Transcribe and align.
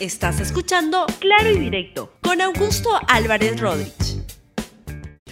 Estás 0.00 0.38
escuchando 0.38 1.06
Claro 1.18 1.50
y 1.50 1.58
Directo 1.58 2.12
con 2.22 2.40
Augusto 2.40 2.88
Álvarez 3.08 3.60
Rodríguez. 3.60 4.22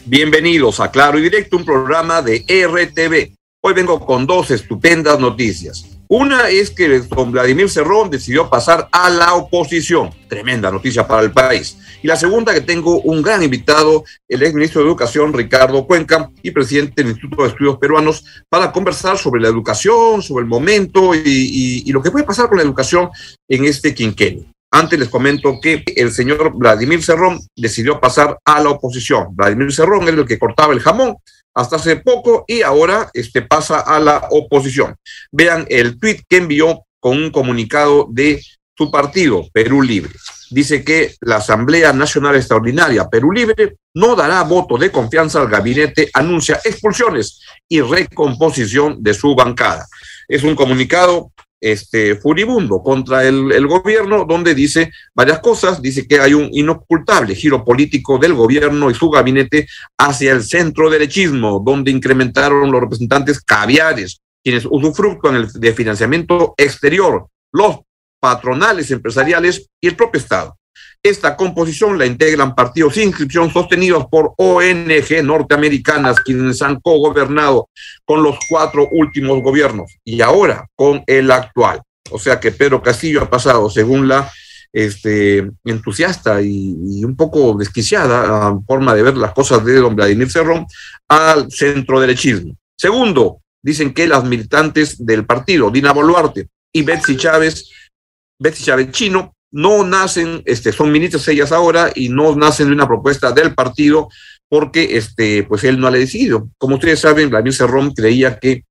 Bienvenidos 0.06 0.80
a 0.80 0.90
Claro 0.90 1.20
y 1.20 1.22
Directo, 1.22 1.56
un 1.56 1.64
programa 1.64 2.20
de 2.20 2.44
RTV. 2.48 3.36
Hoy 3.60 3.74
vengo 3.74 4.04
con 4.04 4.26
dos 4.26 4.50
estupendas 4.50 5.20
noticias. 5.20 5.86
Una 6.08 6.48
es 6.48 6.70
que 6.70 6.98
don 6.98 7.30
Vladimir 7.30 7.70
Cerrón 7.70 8.10
decidió 8.10 8.50
pasar 8.50 8.88
a 8.90 9.08
la 9.08 9.34
oposición. 9.34 10.10
Tremenda 10.28 10.68
noticia 10.72 11.06
para 11.06 11.22
el 11.22 11.30
país. 11.30 11.78
Y 12.02 12.08
la 12.08 12.16
segunda 12.16 12.52
que 12.52 12.60
tengo 12.60 13.00
un 13.02 13.22
gran 13.22 13.44
invitado, 13.44 14.02
el 14.28 14.42
ex 14.42 14.52
ministro 14.52 14.82
de 14.82 14.88
Educación, 14.88 15.32
Ricardo 15.32 15.86
Cuenca, 15.86 16.28
y 16.42 16.50
presidente 16.50 17.02
del 17.02 17.12
Instituto 17.12 17.44
de 17.44 17.50
Estudios 17.50 17.78
Peruanos, 17.78 18.24
para 18.48 18.72
conversar 18.72 19.16
sobre 19.16 19.40
la 19.40 19.48
educación, 19.48 20.22
sobre 20.22 20.42
el 20.42 20.48
momento 20.48 21.14
y, 21.14 21.84
y 21.86 21.92
lo 21.92 22.02
que 22.02 22.10
puede 22.10 22.24
pasar 22.24 22.48
con 22.48 22.58
la 22.58 22.64
educación 22.64 23.10
en 23.48 23.64
este 23.64 23.94
quinquenio. 23.94 24.55
Antes 24.70 24.98
les 24.98 25.08
comento 25.08 25.58
que 25.60 25.82
el 25.94 26.12
señor 26.12 26.52
Vladimir 26.56 27.02
Cerrón 27.02 27.40
decidió 27.54 28.00
pasar 28.00 28.38
a 28.44 28.60
la 28.60 28.70
oposición. 28.70 29.28
Vladimir 29.34 29.72
Cerrón 29.72 30.08
es 30.08 30.14
el 30.14 30.26
que 30.26 30.38
cortaba 30.38 30.72
el 30.72 30.80
jamón 30.80 31.16
hasta 31.54 31.76
hace 31.76 31.96
poco 31.96 32.44
y 32.46 32.62
ahora 32.62 33.08
este, 33.14 33.42
pasa 33.42 33.80
a 33.80 33.98
la 33.98 34.28
oposición. 34.30 34.94
Vean 35.32 35.66
el 35.70 35.98
tuit 35.98 36.20
que 36.28 36.36
envió 36.36 36.84
con 37.00 37.16
un 37.16 37.30
comunicado 37.30 38.06
de 38.10 38.42
su 38.76 38.90
partido, 38.90 39.46
Perú 39.52 39.80
Libre. 39.80 40.12
Dice 40.50 40.84
que 40.84 41.14
la 41.20 41.36
Asamblea 41.36 41.92
Nacional 41.92 42.36
Extraordinaria 42.36 43.08
Perú 43.08 43.32
Libre 43.32 43.76
no 43.94 44.14
dará 44.14 44.42
voto 44.42 44.76
de 44.76 44.90
confianza 44.90 45.40
al 45.40 45.48
gabinete, 45.48 46.10
anuncia 46.12 46.60
expulsiones 46.62 47.40
y 47.68 47.80
recomposición 47.80 49.02
de 49.02 49.14
su 49.14 49.34
bancada. 49.34 49.86
Es 50.28 50.42
un 50.42 50.54
comunicado 50.54 51.32
este, 51.60 52.16
furibundo 52.16 52.82
contra 52.82 53.24
el, 53.24 53.66
gobierno, 53.66 54.24
donde 54.24 54.54
dice 54.54 54.90
varias 55.14 55.40
cosas, 55.40 55.80
dice 55.80 56.06
que 56.06 56.20
hay 56.20 56.34
un 56.34 56.48
inocultable 56.52 57.34
giro 57.34 57.64
político 57.64 58.18
del 58.18 58.34
gobierno 58.34 58.90
y 58.90 58.94
su 58.94 59.10
gabinete 59.10 59.66
hacia 59.98 60.32
el 60.32 60.42
centro 60.42 60.90
derechismo, 60.90 61.62
donde 61.64 61.90
incrementaron 61.90 62.70
los 62.70 62.80
representantes 62.80 63.40
caviares, 63.40 64.20
quienes 64.42 64.66
usufructan 64.68 65.48
de 65.54 65.72
financiamiento 65.72 66.54
exterior, 66.56 67.28
los 67.52 67.80
patronales 68.20 68.90
empresariales 68.90 69.68
y 69.80 69.88
el 69.88 69.96
propio 69.96 70.20
Estado. 70.20 70.56
Esta 71.02 71.36
composición 71.36 71.98
la 71.98 72.06
integran 72.06 72.54
partidos 72.54 72.94
sin 72.94 73.08
inscripción 73.08 73.52
sostenidos 73.52 74.06
por 74.10 74.32
ONG 74.36 75.22
norteamericanas, 75.22 76.20
quienes 76.20 76.60
han 76.62 76.80
cogobernado 76.80 77.68
con 78.04 78.22
los 78.22 78.36
cuatro 78.48 78.88
últimos 78.90 79.42
gobiernos 79.42 79.96
y 80.04 80.20
ahora 80.20 80.66
con 80.74 81.02
el 81.06 81.30
actual. 81.30 81.82
O 82.10 82.18
sea 82.18 82.40
que 82.40 82.52
Pedro 82.52 82.82
Castillo 82.82 83.22
ha 83.22 83.30
pasado, 83.30 83.70
según 83.70 84.08
la 84.08 84.30
este, 84.72 85.50
entusiasta 85.64 86.42
y, 86.42 87.04
un 87.04 87.16
poco 87.16 87.54
desquiciada 87.54 88.58
forma 88.66 88.94
de 88.94 89.02
ver 89.02 89.16
las 89.16 89.32
cosas 89.32 89.64
de 89.64 89.74
don 89.76 89.96
Vladimir 89.96 90.30
Cerrón, 90.30 90.66
al 91.08 91.50
centro 91.50 92.00
derechismo. 92.00 92.54
Segundo, 92.76 93.40
dicen 93.62 93.94
que 93.94 94.06
las 94.06 94.24
militantes 94.24 95.04
del 95.04 95.24
partido, 95.24 95.70
Dina 95.70 95.92
Boluarte 95.92 96.48
y 96.72 96.82
Betsy 96.82 97.16
Chávez, 97.16 97.70
Betsy 98.38 98.64
Chávez 98.64 98.90
Chino, 98.90 99.34
no 99.56 99.84
nacen, 99.84 100.42
este, 100.44 100.70
son 100.70 100.92
ministras 100.92 101.26
ellas 101.28 101.50
ahora 101.50 101.90
y 101.94 102.10
no 102.10 102.36
nacen 102.36 102.66
de 102.66 102.74
una 102.74 102.86
propuesta 102.86 103.32
del 103.32 103.54
partido 103.54 104.10
porque 104.50 104.98
este, 104.98 105.44
pues 105.44 105.64
él 105.64 105.80
no 105.80 105.86
ha 105.86 105.90
decidido. 105.90 106.50
Como 106.58 106.74
ustedes 106.74 107.00
saben, 107.00 107.30
Vladimir 107.30 107.54
Cerrón 107.54 107.94
creía 107.94 108.38
que 108.38 108.64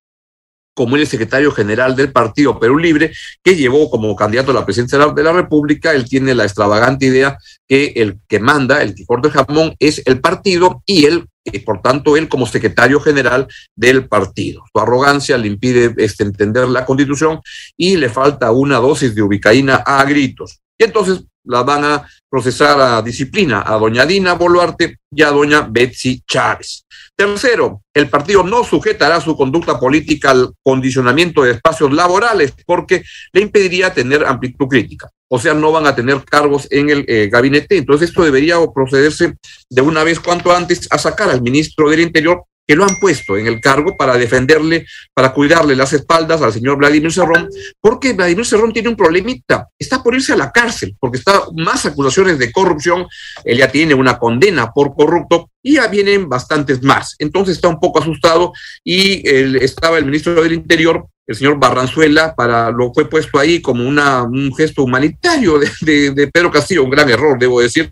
como 0.76 0.96
es 0.98 1.10
secretario 1.10 1.52
general 1.52 1.96
del 1.96 2.12
partido 2.12 2.60
Perú 2.60 2.78
Libre, 2.78 3.12
que 3.42 3.56
llevó 3.56 3.90
como 3.90 4.16
candidato 4.16 4.52
a 4.52 4.54
la 4.54 4.66
presidencia 4.66 5.00
de 5.00 5.24
la, 5.24 5.32
República, 5.32 5.94
él 5.94 6.06
tiene 6.08 6.36
la 6.36 6.44
extravagante 6.44 7.08
idea 7.08 7.38
que 7.68 7.94
el 7.96 8.20
que 8.28 8.40
manda, 8.40 8.84
el 8.84 8.94
que 8.94 9.06
corta 9.06 9.30
el 9.30 9.34
jamón, 9.34 9.76
es 9.80 10.04
el 10.06 10.20
partido 10.20 10.84
y 10.86 11.06
él, 11.06 11.28
y 11.46 11.60
por 11.60 11.82
tanto, 11.82 12.18
él 12.18 12.28
como 12.28 12.46
secretario 12.46 13.00
general 13.00 13.48
del 13.74 14.08
partido. 14.08 14.66
Su 14.72 14.80
arrogancia 14.80 15.38
le 15.38 15.48
impide 15.48 15.96
este, 15.98 16.24
entender 16.26 16.68
la 16.68 16.86
constitución 16.86 17.40
y 17.78 17.96
le 17.96 18.10
falta 18.10 18.52
una 18.52 18.78
dosis 18.78 19.16
de 19.16 19.22
ubicaína 19.22 19.78
a 19.78 20.04
gritos. 20.04 20.60
Y 20.78 20.84
entonces 20.84 21.24
la 21.46 21.64
van 21.64 21.86
a 21.86 22.08
procesar 22.30 22.80
a 22.80 23.02
disciplina 23.02 23.64
a 23.66 23.78
doña 23.78 24.06
Dina 24.06 24.34
Boluarte 24.34 24.98
y 25.12 25.22
a 25.22 25.32
doña 25.32 25.62
Betsy 25.62 26.22
Chávez. 26.28 26.86
Tercero, 27.16 27.84
el 27.94 28.10
partido 28.10 28.44
no 28.44 28.64
sujetará 28.64 29.22
su 29.22 29.38
conducta 29.38 29.80
política 29.80 30.32
al 30.32 30.54
condicionamiento 30.62 31.44
de 31.44 31.52
espacios 31.52 31.94
laborales 31.94 32.54
porque 32.66 33.04
le 33.32 33.42
impediría 33.42 33.94
tener 33.94 34.26
amplitud 34.26 34.68
crítica. 34.68 35.10
O 35.30 35.40
sea, 35.40 35.54
no 35.54 35.72
van 35.72 35.88
a 35.88 35.96
tener 35.96 36.24
cargos 36.26 36.68
en 36.72 36.90
el 36.90 37.06
eh, 37.08 37.30
gabinete. 37.32 37.78
Entonces, 37.78 38.10
esto 38.10 38.24
debería 38.24 38.58
procederse 38.74 39.34
de 39.70 39.82
una 39.82 40.04
vez 40.04 40.20
cuanto 40.20 40.52
antes 40.52 40.88
a 40.92 40.98
sacar 40.98 41.30
al 41.30 41.42
ministro 41.42 41.90
del 41.90 42.02
Interior 42.02 42.44
que 42.66 42.76
lo 42.76 42.84
han 42.84 42.96
puesto 43.00 43.38
en 43.38 43.48
el 43.48 43.62
cargo 43.62 43.96
para 43.98 44.18
defenderle, 44.18 44.86
para 45.14 45.34
cuidarle 45.34 45.76
las 45.76 45.94
espaldas 45.94 46.42
al 46.42 46.54
señor 46.54 46.78
Vladimir 46.78 47.12
Cerrón, 47.12 47.50
porque 47.80 48.14
Vladimir 48.14 48.46
Cerrón 48.46 48.74
tiene 48.74 48.90
un 48.90 48.96
problemita, 48.96 49.68
está 49.78 50.02
por 50.02 50.16
irse 50.16 50.34
a 50.34 50.38
la 50.38 50.52
cárcel, 50.52 50.96
porque 51.00 51.18
está 51.18 51.44
más 51.56 51.86
acusaciones 51.86 52.40
de 52.40 52.52
corrupción, 52.52 53.06
él 53.44 53.58
ya 53.58 53.72
tiene 53.72 53.94
una 53.94 54.18
condena 54.18 54.72
por 54.72 54.96
corrupto 54.96 55.50
y 55.62 55.76
ya 55.76 55.88
vienen 55.88 56.30
bastantes 56.30 56.84
más. 56.84 57.16
Entonces 57.20 57.56
está 57.56 57.68
un 57.68 57.80
poco 57.80 58.00
asustado 58.00 58.54
y 58.84 59.28
estaba 59.64 59.98
el 59.98 60.06
ministro 60.06 60.42
del 60.42 60.54
Interior 60.54 61.08
el 61.28 61.36
señor 61.36 61.60
Barranzuela 61.60 62.36
para 62.36 62.72
lo 62.72 62.94
fue 62.94 63.10
puesto 63.10 63.40
ahí 63.40 63.62
como 63.62 63.88
una, 63.88 64.24
un 64.24 64.54
gesto 64.56 64.84
humanitario 64.84 65.60
de, 65.60 66.12
de, 66.12 66.28
Pedro 66.28 66.52
Castillo, 66.52 66.84
un 66.84 66.90
gran 66.90 67.10
error, 67.10 67.38
debo 67.40 67.62
decir, 67.62 67.90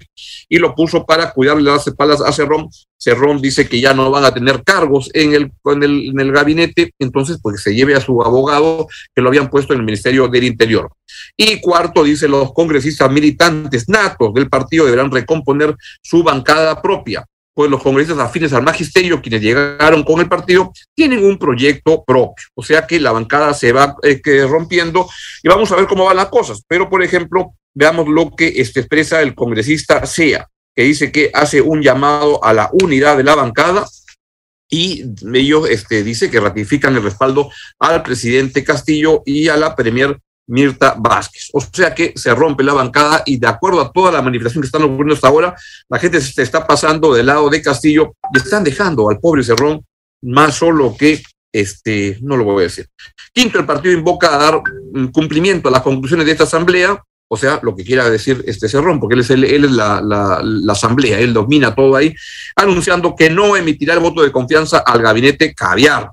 y 0.47 0.57
lo 0.57 0.75
puso 0.75 1.05
para 1.05 1.31
cuidarle 1.31 1.63
las 1.63 1.87
espaldas 1.87 2.21
a 2.21 2.31
Cerrón. 2.31 2.69
Cerrón 2.97 3.41
dice 3.41 3.67
que 3.67 3.81
ya 3.81 3.93
no 3.93 4.09
van 4.11 4.23
a 4.23 4.33
tener 4.33 4.63
cargos 4.63 5.09
en 5.13 5.33
el, 5.33 5.51
en 5.65 5.83
el, 5.83 6.09
en 6.09 6.19
el 6.19 6.31
gabinete, 6.31 6.91
entonces 6.99 7.39
pues 7.41 7.61
se 7.61 7.73
lleve 7.73 7.95
a 7.95 8.01
su 8.01 8.21
abogado 8.21 8.87
que 9.15 9.21
lo 9.21 9.29
habían 9.29 9.49
puesto 9.49 9.73
en 9.73 9.79
el 9.79 9.85
Ministerio 9.85 10.27
del 10.27 10.43
Interior. 10.43 10.91
Y 11.35 11.59
cuarto, 11.59 12.03
dice 12.03 12.27
los 12.27 12.53
congresistas 12.53 13.11
militantes 13.11 13.89
natos 13.89 14.33
del 14.33 14.49
partido 14.49 14.85
deberán 14.85 15.11
recomponer 15.11 15.75
su 16.01 16.23
bancada 16.23 16.81
propia 16.81 17.25
pues 17.53 17.69
los 17.69 17.81
congresistas 17.81 18.25
afines 18.25 18.53
al 18.53 18.63
magisterio, 18.63 19.21
quienes 19.21 19.41
llegaron 19.41 20.03
con 20.03 20.19
el 20.19 20.27
partido, 20.27 20.71
tienen 20.95 21.23
un 21.23 21.37
proyecto 21.37 22.03
propio. 22.03 22.45
O 22.55 22.63
sea 22.63 22.87
que 22.87 22.99
la 22.99 23.11
bancada 23.11 23.53
se 23.53 23.71
va 23.71 23.95
eh, 24.03 24.21
rompiendo 24.47 25.07
y 25.43 25.47
vamos 25.47 25.71
a 25.71 25.75
ver 25.75 25.87
cómo 25.87 26.05
van 26.05 26.17
las 26.17 26.29
cosas. 26.29 26.63
Pero, 26.67 26.89
por 26.89 27.03
ejemplo, 27.03 27.53
veamos 27.73 28.07
lo 28.07 28.35
que 28.35 28.47
este, 28.55 28.79
expresa 28.79 29.21
el 29.21 29.35
congresista 29.35 30.05
SEA, 30.05 30.47
que 30.75 30.83
dice 30.83 31.11
que 31.11 31.29
hace 31.33 31.61
un 31.61 31.81
llamado 31.81 32.43
a 32.43 32.53
la 32.53 32.69
unidad 32.73 33.17
de 33.17 33.23
la 33.23 33.35
bancada 33.35 33.85
y 34.69 35.03
ellos 35.33 35.69
este, 35.69 36.03
dice 36.03 36.31
que 36.31 36.39
ratifican 36.39 36.95
el 36.95 37.03
respaldo 37.03 37.51
al 37.77 38.01
presidente 38.01 38.63
Castillo 38.63 39.21
y 39.23 39.47
a 39.47 39.57
la 39.57 39.75
premier 39.75 40.19
Mirta 40.47 40.95
Vázquez. 40.97 41.49
O 41.53 41.61
sea 41.61 41.93
que 41.93 42.13
se 42.15 42.33
rompe 42.33 42.63
la 42.63 42.73
bancada 42.73 43.23
y 43.25 43.37
de 43.37 43.47
acuerdo 43.47 43.81
a 43.81 43.91
toda 43.91 44.11
la 44.11 44.21
manifestación 44.21 44.61
que 44.61 44.67
están 44.67 44.83
ocurriendo 44.83 45.13
hasta 45.13 45.27
ahora, 45.27 45.55
la 45.89 45.99
gente 45.99 46.19
se 46.21 46.41
está 46.41 46.65
pasando 46.65 47.13
del 47.13 47.27
lado 47.27 47.49
de 47.49 47.61
Castillo 47.61 48.13
y 48.33 48.37
están 48.37 48.63
dejando 48.63 49.09
al 49.09 49.19
pobre 49.19 49.43
Cerrón 49.43 49.85
más 50.21 50.55
solo 50.55 50.95
que 50.97 51.21
este, 51.51 52.17
no 52.21 52.35
lo 52.35 52.45
voy 52.45 52.61
a 52.61 52.63
decir. 52.63 52.87
Quinto, 53.31 53.59
el 53.59 53.65
partido 53.65 53.93
invoca 53.93 54.33
a 54.33 54.37
dar 54.37 54.61
cumplimiento 55.11 55.69
a 55.69 55.71
las 55.71 55.81
conclusiones 55.81 56.25
de 56.25 56.31
esta 56.31 56.45
asamblea, 56.45 57.01
o 57.29 57.37
sea, 57.37 57.59
lo 57.61 57.75
que 57.75 57.83
quiera 57.83 58.09
decir 58.09 58.43
este 58.47 58.67
Cerrón, 58.67 58.99
porque 58.99 59.13
él 59.13 59.21
es, 59.21 59.29
él 59.29 59.43
es 59.43 59.71
la, 59.71 60.01
la, 60.01 60.73
asamblea, 60.73 61.19
él 61.19 61.33
domina 61.33 61.73
todo 61.73 61.95
ahí, 61.95 62.13
anunciando 62.55 63.15
que 63.15 63.29
no 63.29 63.55
emitirá 63.55 63.93
el 63.93 63.99
voto 63.99 64.23
de 64.23 64.31
confianza 64.31 64.79
al 64.79 65.01
gabinete 65.01 65.53
caviar 65.53 66.11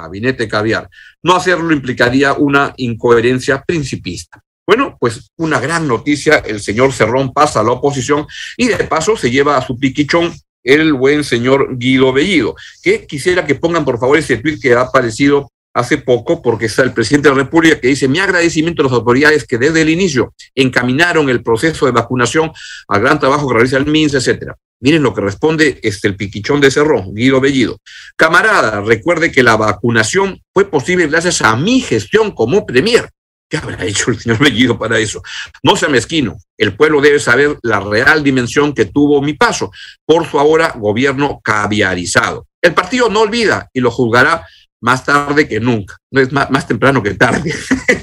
gabinete 0.00 0.48
caviar. 0.48 0.88
No 1.22 1.36
hacerlo 1.36 1.72
implicaría 1.72 2.32
una 2.32 2.72
incoherencia 2.76 3.62
principista. 3.62 4.42
Bueno, 4.66 4.96
pues 5.00 5.30
una 5.36 5.58
gran 5.58 5.88
noticia, 5.88 6.36
el 6.36 6.60
señor 6.60 6.92
Cerrón 6.92 7.32
pasa 7.32 7.60
a 7.60 7.64
la 7.64 7.72
oposición 7.72 8.26
y 8.56 8.68
de 8.68 8.84
paso 8.84 9.16
se 9.16 9.30
lleva 9.30 9.56
a 9.56 9.62
su 9.62 9.76
piquichón 9.76 10.32
el 10.62 10.92
buen 10.92 11.24
señor 11.24 11.76
Guido 11.76 12.12
Bellido, 12.12 12.54
que 12.82 13.04
quisiera 13.06 13.44
que 13.44 13.56
pongan 13.56 13.84
por 13.84 13.98
favor 13.98 14.16
ese 14.16 14.36
tweet 14.36 14.60
que 14.60 14.74
ha 14.74 14.82
aparecido 14.82 15.50
hace 15.74 15.98
poco, 15.98 16.42
porque 16.42 16.66
está 16.66 16.82
el 16.82 16.92
presidente 16.92 17.28
de 17.28 17.34
la 17.34 17.42
República 17.42 17.80
que 17.80 17.88
dice, 17.88 18.06
mi 18.06 18.18
agradecimiento 18.18 18.82
a 18.82 18.84
las 18.84 18.92
autoridades 18.92 19.44
que 19.44 19.58
desde 19.58 19.80
el 19.82 19.88
inicio 19.88 20.34
encaminaron 20.54 21.28
el 21.28 21.42
proceso 21.42 21.86
de 21.86 21.92
vacunación 21.92 22.52
al 22.88 23.00
gran 23.00 23.18
trabajo 23.18 23.48
que 23.48 23.54
realiza 23.54 23.78
el 23.78 23.86
MINS, 23.86 24.14
etcétera. 24.14 24.56
Miren 24.82 25.04
lo 25.04 25.14
que 25.14 25.20
responde 25.20 25.78
este, 25.84 26.08
el 26.08 26.16
piquichón 26.16 26.60
de 26.60 26.72
Cerrón, 26.72 27.14
Guido 27.14 27.40
Bellido. 27.40 27.78
Camarada, 28.16 28.80
recuerde 28.80 29.30
que 29.30 29.44
la 29.44 29.56
vacunación 29.56 30.42
fue 30.52 30.68
posible 30.68 31.06
gracias 31.06 31.40
a 31.40 31.54
mi 31.54 31.80
gestión 31.80 32.32
como 32.32 32.66
premier. 32.66 33.08
¿Qué 33.48 33.58
habrá 33.58 33.84
hecho 33.84 34.10
el 34.10 34.18
señor 34.18 34.40
Bellido 34.40 34.76
para 34.76 34.98
eso? 34.98 35.22
No 35.62 35.76
sea 35.76 35.88
mezquino. 35.88 36.36
El 36.58 36.74
pueblo 36.74 37.00
debe 37.00 37.20
saber 37.20 37.58
la 37.62 37.78
real 37.78 38.24
dimensión 38.24 38.74
que 38.74 38.86
tuvo 38.86 39.22
mi 39.22 39.34
paso 39.34 39.70
por 40.04 40.26
su 40.26 40.40
ahora 40.40 40.74
gobierno 40.76 41.40
caviarizado. 41.44 42.48
El 42.60 42.74
partido 42.74 43.08
no 43.08 43.20
olvida 43.20 43.68
y 43.72 43.78
lo 43.78 43.90
juzgará 43.92 44.44
más 44.80 45.04
tarde 45.04 45.46
que 45.46 45.60
nunca, 45.60 45.96
no 46.10 46.20
es 46.20 46.32
más, 46.32 46.50
más 46.50 46.66
temprano 46.66 47.00
que 47.04 47.14
tarde. 47.14 47.54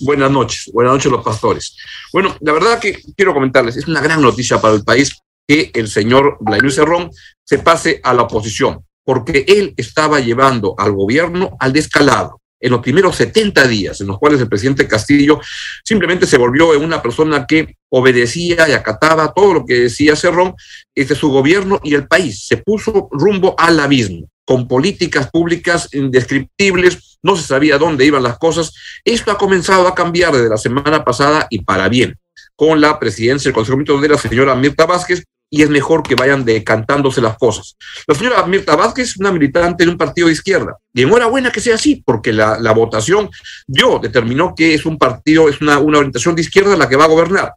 Buenas 0.00 0.30
noches, 0.30 0.70
buenas 0.72 0.94
noches 0.94 1.12
los 1.12 1.24
pastores. 1.24 1.76
Bueno, 2.12 2.36
la 2.40 2.52
verdad 2.52 2.78
que 2.78 3.00
quiero 3.16 3.34
comentarles, 3.34 3.76
es 3.76 3.86
una 3.88 4.00
gran 4.00 4.20
noticia 4.22 4.60
para 4.60 4.74
el 4.74 4.84
país 4.84 5.18
que 5.46 5.70
el 5.74 5.88
señor 5.88 6.36
Vladimir 6.40 6.72
Cerrón 6.72 7.10
se 7.44 7.58
pase 7.58 8.00
a 8.02 8.14
la 8.14 8.22
oposición, 8.22 8.84
porque 9.04 9.44
él 9.48 9.74
estaba 9.76 10.20
llevando 10.20 10.74
al 10.78 10.92
gobierno 10.92 11.56
al 11.58 11.72
descalado 11.72 12.39
en 12.60 12.70
los 12.70 12.80
primeros 12.80 13.16
70 13.16 13.66
días 13.66 14.00
en 14.00 14.06
los 14.06 14.18
cuales 14.18 14.40
el 14.40 14.48
presidente 14.48 14.86
Castillo 14.86 15.40
simplemente 15.84 16.26
se 16.26 16.36
volvió 16.36 16.78
una 16.78 17.02
persona 17.02 17.46
que 17.46 17.76
obedecía 17.88 18.68
y 18.68 18.72
acataba 18.72 19.32
todo 19.32 19.54
lo 19.54 19.64
que 19.64 19.74
decía 19.74 20.14
Cerrón, 20.14 20.54
este 20.94 21.14
su 21.14 21.30
gobierno 21.30 21.80
y 21.82 21.94
el 21.94 22.06
país 22.06 22.46
se 22.46 22.58
puso 22.58 23.08
rumbo 23.10 23.54
al 23.58 23.80
abismo 23.80 24.28
con 24.44 24.66
políticas 24.66 25.30
públicas 25.30 25.88
indescriptibles, 25.92 27.18
no 27.22 27.36
se 27.36 27.46
sabía 27.46 27.78
dónde 27.78 28.04
iban 28.04 28.24
las 28.24 28.36
cosas. 28.36 28.72
Esto 29.04 29.30
ha 29.30 29.38
comenzado 29.38 29.86
a 29.86 29.94
cambiar 29.94 30.32
desde 30.32 30.48
la 30.48 30.56
semana 30.56 31.04
pasada 31.04 31.46
y 31.50 31.62
para 31.62 31.88
bien, 31.88 32.18
con 32.56 32.80
la 32.80 32.98
presidencia 32.98 33.48
del 33.48 33.54
Consejo 33.54 34.00
de 34.00 34.08
la 34.08 34.18
señora 34.18 34.56
Mirta 34.56 34.86
Vázquez, 34.86 35.22
y 35.50 35.62
es 35.62 35.68
mejor 35.68 36.02
que 36.02 36.14
vayan 36.14 36.44
decantándose 36.44 37.20
las 37.20 37.36
cosas. 37.36 37.76
La 38.06 38.14
señora 38.14 38.46
Mirta 38.46 38.76
Vázquez 38.76 39.10
es 39.10 39.16
una 39.18 39.32
militante 39.32 39.84
de 39.84 39.90
un 39.90 39.98
partido 39.98 40.28
de 40.28 40.34
izquierda, 40.34 40.78
y 40.94 41.02
enhorabuena 41.02 41.50
que 41.50 41.60
sea 41.60 41.74
así, 41.74 42.02
porque 42.06 42.32
la, 42.32 42.72
votación 42.72 43.28
dio, 43.66 43.98
determinó 43.98 44.54
que 44.54 44.74
es 44.74 44.86
un 44.86 44.96
partido, 44.96 45.48
es 45.48 45.60
una, 45.60 45.78
una 45.78 45.98
orientación 45.98 46.36
de 46.36 46.42
izquierda 46.42 46.76
la 46.76 46.88
que 46.88 46.96
va 46.96 47.04
a 47.04 47.08
gobernar. 47.08 47.52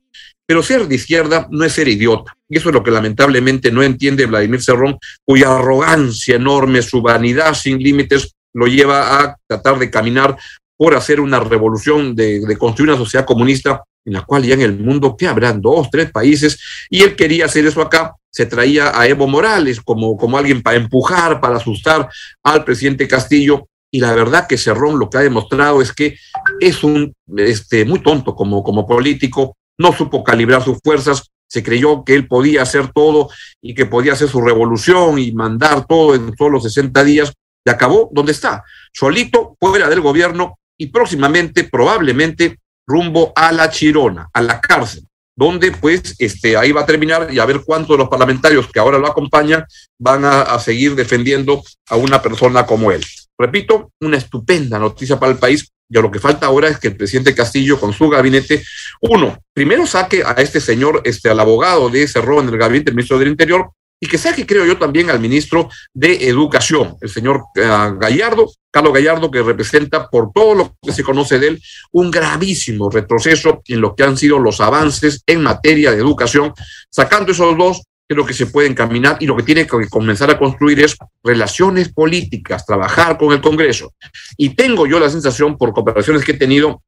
Pero 0.46 0.62
ser 0.62 0.88
de 0.88 0.96
izquierda 0.96 1.48
no 1.52 1.64
es 1.64 1.72
ser 1.72 1.88
idiota. 1.88 2.36
Y 2.50 2.58
eso 2.58 2.70
es 2.70 2.76
lo 2.76 2.84
que 2.84 2.92
lamentablemente 2.92 3.72
no 3.72 3.82
entiende 3.82 4.26
Vladimir 4.26 4.62
Cerrón, 4.62 4.98
cuya 5.24 5.56
arrogancia 5.56 6.36
enorme, 6.36 6.82
su 6.82 7.02
vanidad 7.02 7.54
sin 7.54 7.78
límites, 7.80 8.36
lo 8.54 8.68
lleva 8.68 9.20
a 9.20 9.38
tratar 9.48 9.80
de 9.80 9.90
caminar 9.90 10.38
por 10.78 10.96
hacer 10.96 11.20
una 11.20 11.40
revolución, 11.40 12.16
de, 12.16 12.58
construir 12.58 12.90
una 12.90 12.98
sociedad 12.98 13.26
comunista 13.26 13.84
en 14.06 14.14
la 14.14 14.22
cual 14.22 14.44
ya 14.44 14.56
en 14.56 14.62
el 14.62 14.78
mundo, 14.78 15.16
¿qué 15.18 15.28
habrán? 15.28 15.62
Dos, 15.62 15.90
tres 15.90 16.12
países, 16.12 16.60
y 16.90 17.04
él 17.04 17.16
quería 17.16 17.46
hacer 17.46 17.66
eso 17.66 17.82
acá, 17.82 18.16
se 18.30 18.46
traía 18.46 19.00
a 19.00 19.08
Evo 19.08 19.28
Morales 19.28 19.80
como, 19.80 20.18
como 20.18 20.38
alguien 20.38 20.62
para 20.62 20.78
empujar, 20.78 21.40
para 21.40 21.58
asustar 21.58 22.10
al 22.44 22.66
presidente 22.66 23.08
Castillo, 23.08 23.68
y 23.92 24.00
la 24.00 24.14
verdad 24.14 24.48
que 24.48 24.58
Cerrón 24.58 24.98
lo 24.98 25.10
que 25.10 25.20
ha 25.20 25.22
demostrado 25.22 25.82
es 25.82 25.94
que 25.94 26.18
es 26.60 26.84
un 26.84 27.14
este, 27.38 27.86
muy 27.86 28.00
tonto 28.02 28.36
como, 28.36 28.64
como 28.64 28.88
político, 28.88 29.56
no 29.78 29.94
supo 29.94 30.24
calibrar 30.24 30.64
sus 30.64 30.80
fuerzas, 30.84 31.30
se 31.48 31.62
creyó 31.62 32.04
que 32.04 32.16
él 32.16 32.28
podía 32.28 32.64
hacer 32.64 32.92
todo 32.92 33.30
y 33.62 33.76
que 33.76 33.86
podía 33.86 34.14
hacer 34.14 34.28
su 34.28 34.42
revolución 34.42 35.20
y 35.20 35.32
mandar 35.32 35.86
todo 35.86 36.16
en 36.16 36.34
los 36.40 36.64
60 36.64 37.04
días, 37.04 37.32
y 37.64 37.70
acabó 37.70 38.10
donde 38.12 38.32
está, 38.32 38.64
solito, 38.92 39.56
fuera 39.60 39.88
del 39.90 40.02
gobierno, 40.02 40.58
y 40.78 40.88
próximamente, 40.88 41.66
probablemente, 41.66 42.58
rumbo 42.86 43.32
a 43.36 43.52
la 43.52 43.70
Chirona, 43.70 44.30
a 44.34 44.42
la 44.42 44.60
cárcel, 44.60 45.06
donde 45.36 45.72
pues 45.72 46.16
este, 46.20 46.56
ahí 46.58 46.72
va 46.72 46.82
a 46.82 46.86
terminar 46.86 47.30
y 47.32 47.40
a 47.40 47.46
ver 47.46 47.62
cuántos 47.66 47.96
de 47.96 48.04
los 48.04 48.10
parlamentarios 48.10 48.68
que 48.72 48.80
ahora 48.80 48.98
lo 48.98 49.08
acompañan 49.08 49.66
van 49.98 50.26
a, 50.26 50.60
seguir 50.60 50.96
defendiendo 50.96 51.64
a 51.90 51.96
una 51.96 52.22
persona 52.22 52.66
como 52.66 52.92
él. 52.92 53.04
Repito, 53.38 53.92
una 54.02 54.18
estupenda 54.18 54.78
noticia 54.78 55.20
para 55.20 55.32
el 55.32 55.38
país. 55.38 55.70
Y 55.90 55.96
lo 55.96 56.10
que 56.10 56.20
falta 56.20 56.48
ahora 56.48 56.70
es 56.70 56.80
que 56.80 56.88
el 56.88 56.96
presidente 56.96 57.36
Castillo, 57.36 57.80
con 57.80 57.94
su 57.94 58.10
gabinete, 58.10 58.64
uno, 59.02 59.38
primero 59.54 59.86
saque 59.86 60.24
a 60.26 60.32
este 60.34 60.60
señor, 60.60 61.02
este, 61.04 61.30
al 61.30 61.40
abogado 61.40 61.90
de 61.90 62.08
Cerrón 62.08 62.48
en 62.48 62.54
el 62.54 62.60
gabinete 62.60 62.86
del 62.86 62.96
ministro 62.96 63.20
del 63.20 63.28
Interior, 63.28 63.72
y 64.04 64.06
que 64.06 64.18
saque, 64.18 64.46
creo 64.46 64.66
yo, 64.66 64.78
también 64.78 65.10
al 65.10 65.22
ministro 65.22 65.70
de 65.94 66.28
Educación, 66.28 66.98
el 67.00 67.08
señor 67.08 67.38
uh, 67.38 67.98
Gallardo, 67.98 68.52
Carlos 68.70 68.94
Gallardo, 68.94 69.32
que 69.32 69.42
representa 69.42 70.10
por 70.10 70.34
todo 70.34 70.56
lo 70.56 70.76
que 70.82 70.92
se 70.92 71.06
conoce 71.06 71.40
de 71.40 71.48
él 71.48 71.62
un 71.94 72.12
gravísimo 72.12 72.90
retroceso 72.90 73.62
en 73.66 73.80
lo 73.80 73.96
que 73.96 74.04
han 74.04 74.18
sido 74.18 74.40
los 74.40 74.60
avances 74.60 75.24
en 75.26 75.42
materia 75.42 75.92
de 75.92 76.00
educación. 76.00 76.52
Sacando 76.90 77.32
esos 77.32 77.58
dos, 77.58 77.84
creo 78.06 78.26
que 78.26 78.34
se 78.34 78.48
pueden 78.48 78.74
caminar 78.74 79.16
y 79.22 79.26
lo 79.26 79.38
que 79.38 79.44
tiene 79.44 79.66
que 79.66 79.88
comenzar 79.88 80.30
a 80.30 80.38
construir 80.38 80.82
es 80.82 80.98
relaciones 81.24 81.88
políticas, 81.88 82.66
trabajar 82.66 83.18
con 83.18 83.32
el 83.32 83.40
Congreso. 83.40 83.94
Y 84.36 84.50
tengo 84.50 84.86
yo 84.86 85.00
la 85.00 85.10
sensación, 85.10 85.58
por 85.58 85.72
cooperaciones 85.72 86.26
que 86.26 86.34
he 86.34 86.38
tenido, 86.38 86.84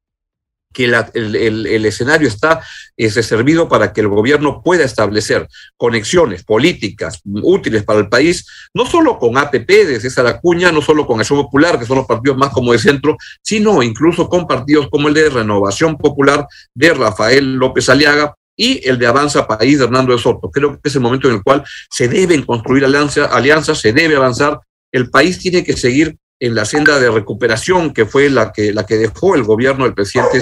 que 0.76 0.86
la, 0.86 1.10
el, 1.14 1.34
el, 1.34 1.86
escenario 1.86 2.28
está 2.28 2.60
es 2.98 3.14
servido 3.14 3.66
para 3.66 3.94
que 3.94 4.02
el 4.02 4.08
gobierno 4.08 4.60
pueda 4.62 4.84
establecer 4.84 5.48
conexiones 5.78 6.44
políticas 6.44 7.22
útiles 7.24 7.82
para 7.82 8.00
el 8.00 8.10
país, 8.10 8.46
no 8.74 8.84
solo 8.84 9.18
con 9.18 9.38
APP 9.38 9.66
de 9.66 10.00
César 10.00 10.26
Acuña, 10.26 10.70
no 10.72 10.82
solo 10.82 11.06
con 11.06 11.18
Acción 11.18 11.40
Popular, 11.40 11.78
que 11.78 11.86
son 11.86 11.96
los 11.96 12.06
partidos 12.06 12.36
más 12.36 12.50
como 12.50 12.72
de 12.72 12.78
centro, 12.78 13.16
sino 13.42 13.82
incluso 13.82 14.28
con 14.28 14.46
partidos 14.46 14.88
como 14.90 15.08
el 15.08 15.14
de 15.14 15.30
Renovación 15.30 15.96
Popular 15.96 16.46
de 16.74 16.92
Rafael 16.92 17.54
López 17.54 17.88
Aliaga, 17.88 18.34
y 18.58 18.86
el 18.86 18.98
de 18.98 19.06
Avanza 19.06 19.46
País 19.46 19.78
de 19.78 19.84
Hernando 19.84 20.12
de 20.12 20.18
Soto. 20.18 20.50
Creo 20.50 20.72
que 20.80 20.88
es 20.88 20.94
el 20.94 21.02
momento 21.02 21.28
en 21.28 21.36
el 21.36 21.42
cual 21.42 21.64
se 21.90 22.08
deben 22.08 22.42
construir 22.42 22.84
alianzas, 22.84 23.30
alianzas 23.30 23.78
se 23.78 23.94
debe 23.94 24.16
avanzar. 24.16 24.60
El 24.92 25.10
país 25.10 25.38
tiene 25.38 25.62
que 25.62 25.74
seguir 25.74 26.16
en 26.40 26.54
la 26.54 26.64
senda 26.64 26.98
de 26.98 27.10
recuperación 27.10 27.92
que 27.92 28.06
fue 28.06 28.28
la 28.28 28.52
que, 28.52 28.72
la 28.72 28.84
que 28.84 28.96
dejó 28.96 29.34
el 29.34 29.44
gobierno 29.44 29.84
del 29.84 29.94
presidente 29.94 30.40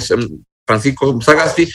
Francisco 0.66 1.20
Sagasti. 1.20 1.68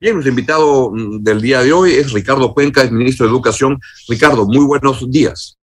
Bien, 0.00 0.14
nuestro 0.14 0.30
invitado 0.30 0.92
del 1.20 1.40
día 1.40 1.62
de 1.62 1.72
hoy 1.72 1.92
es 1.92 2.12
Ricardo 2.12 2.52
Cuenca, 2.52 2.82
el 2.82 2.92
ministro 2.92 3.24
de 3.24 3.32
Educación. 3.32 3.78
Ricardo, 4.08 4.46
muy 4.46 4.64
buenos 4.64 5.08
días. 5.10 5.56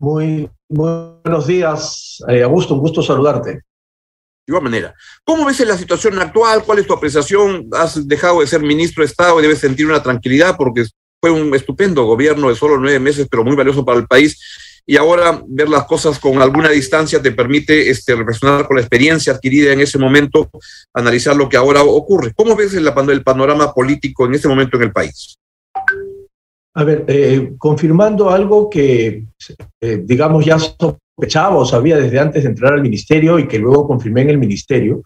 Muy, 0.00 0.50
muy 0.68 0.90
buenos 1.22 1.46
días, 1.46 2.18
eh, 2.28 2.42
Augusto, 2.42 2.74
un 2.74 2.80
gusto 2.80 3.02
saludarte. 3.02 3.52
De 3.54 4.48
igual 4.48 4.64
manera, 4.64 4.92
¿cómo 5.22 5.44
ves 5.44 5.60
la 5.60 5.78
situación 5.78 6.18
actual? 6.18 6.64
¿Cuál 6.64 6.80
es 6.80 6.86
tu 6.88 6.92
apreciación? 6.92 7.68
Has 7.72 8.08
dejado 8.08 8.40
de 8.40 8.48
ser 8.48 8.60
ministro 8.60 9.02
de 9.02 9.06
Estado 9.06 9.38
y 9.38 9.42
debes 9.42 9.60
sentir 9.60 9.86
una 9.86 10.02
tranquilidad 10.02 10.56
porque 10.56 10.84
fue 11.20 11.30
un 11.30 11.54
estupendo 11.54 12.02
gobierno 12.04 12.48
de 12.48 12.56
solo 12.56 12.76
nueve 12.76 12.98
meses, 12.98 13.28
pero 13.30 13.44
muy 13.44 13.54
valioso 13.54 13.84
para 13.84 14.00
el 14.00 14.08
país 14.08 14.36
y 14.86 14.96
ahora 14.96 15.42
ver 15.46 15.68
las 15.68 15.84
cosas 15.84 16.18
con 16.18 16.40
alguna 16.42 16.70
distancia 16.70 17.22
te 17.22 17.32
permite 17.32 17.88
este, 17.88 18.14
reflexionar 18.14 18.66
con 18.66 18.76
la 18.76 18.82
experiencia 18.82 19.32
adquirida 19.32 19.72
en 19.72 19.80
ese 19.80 19.98
momento, 19.98 20.50
analizar 20.92 21.36
lo 21.36 21.48
que 21.48 21.56
ahora 21.56 21.82
ocurre. 21.82 22.32
¿Cómo 22.34 22.56
ves 22.56 22.74
el, 22.74 22.92
panorama 23.22 23.72
político 23.72 24.26
en 24.26 24.34
este 24.34 24.48
momento 24.48 24.76
en 24.76 24.82
el 24.82 24.92
país? 24.92 25.36
A 26.74 26.84
ver, 26.84 27.04
eh, 27.06 27.52
confirmando 27.58 28.30
algo 28.30 28.68
que, 28.68 29.24
eh, 29.80 30.02
digamos, 30.02 30.44
ya 30.44 30.58
sospechaba 30.58 31.56
o 31.56 31.66
sabía 31.66 31.98
desde 31.98 32.18
antes 32.18 32.42
de 32.42 32.48
entrar 32.48 32.72
al 32.72 32.82
ministerio 32.82 33.38
y 33.38 33.46
que 33.46 33.58
luego 33.58 33.86
confirmé 33.86 34.22
en 34.22 34.30
el 34.30 34.38
ministerio, 34.38 35.02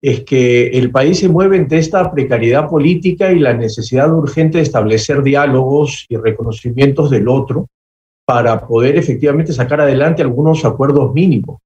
es 0.00 0.22
que 0.22 0.68
el 0.68 0.92
país 0.92 1.18
se 1.18 1.28
mueve 1.28 1.56
entre 1.56 1.78
esta 1.78 2.10
precariedad 2.12 2.68
política 2.68 3.32
y 3.32 3.40
la 3.40 3.52
necesidad 3.52 4.12
urgente 4.12 4.58
de 4.58 4.64
establecer 4.64 5.24
diálogos 5.24 6.06
y 6.08 6.16
reconocimientos 6.16 7.10
del 7.10 7.28
otro 7.28 7.66
para 8.28 8.60
poder 8.60 8.98
efectivamente 8.98 9.54
sacar 9.54 9.80
adelante 9.80 10.20
algunos 10.20 10.62
acuerdos 10.66 11.14
mínimos. 11.14 11.62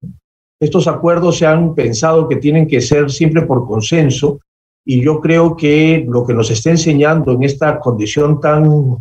Estos 0.61 0.87
acuerdos 0.87 1.38
se 1.38 1.45
han 1.45 1.75
pensado 1.75 2.28
que 2.28 2.37
tienen 2.37 2.69
que 2.69 2.81
ser 2.81 3.11
siempre 3.11 3.42
por 3.42 3.66
consenso 3.66 4.38
y 4.85 5.02
yo 5.02 5.21
creo 5.21 5.57
que 5.57 6.07
lo 6.09 6.25
que 6.25 6.35
nos 6.35 6.52
está 6.52 6.71
enseñando 6.71 7.33
en 7.33 7.42
esta 7.42 7.81
condición 7.81 8.40
tan 8.40 8.97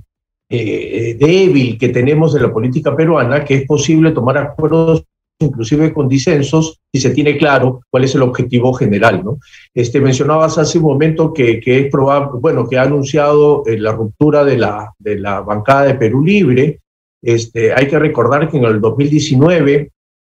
eh, 0.49 1.15
débil 1.19 1.77
que 1.77 1.89
tenemos 1.89 2.33
de 2.33 2.41
la 2.41 2.51
política 2.51 2.95
peruana, 2.95 3.45
que 3.45 3.53
es 3.53 3.67
posible 3.67 4.09
tomar 4.09 4.39
acuerdos 4.39 5.03
inclusive 5.37 5.93
con 5.93 6.09
disensos, 6.09 6.79
si 6.91 6.99
se 6.99 7.11
tiene 7.11 7.37
claro 7.37 7.81
cuál 7.91 8.05
es 8.05 8.15
el 8.15 8.23
objetivo 8.23 8.73
general. 8.73 9.23
¿no? 9.23 9.37
Este, 9.71 10.01
mencionabas 10.01 10.57
hace 10.57 10.79
un 10.79 10.85
momento 10.85 11.31
que, 11.31 11.59
que 11.59 11.81
es 11.81 11.91
probable, 11.91 12.39
bueno, 12.41 12.67
que 12.67 12.79
ha 12.79 12.83
anunciado 12.83 13.63
eh, 13.67 13.77
la 13.77 13.91
ruptura 13.91 14.43
de 14.43 14.57
la, 14.57 14.91
de 14.97 15.19
la 15.19 15.41
bancada 15.41 15.83
de 15.83 15.93
Perú 15.93 16.23
Libre, 16.23 16.80
este, 17.21 17.73
hay 17.73 17.87
que 17.87 17.99
recordar 17.99 18.49
que 18.49 18.57
en 18.57 18.65
el 18.65 18.81
2019 18.81 19.91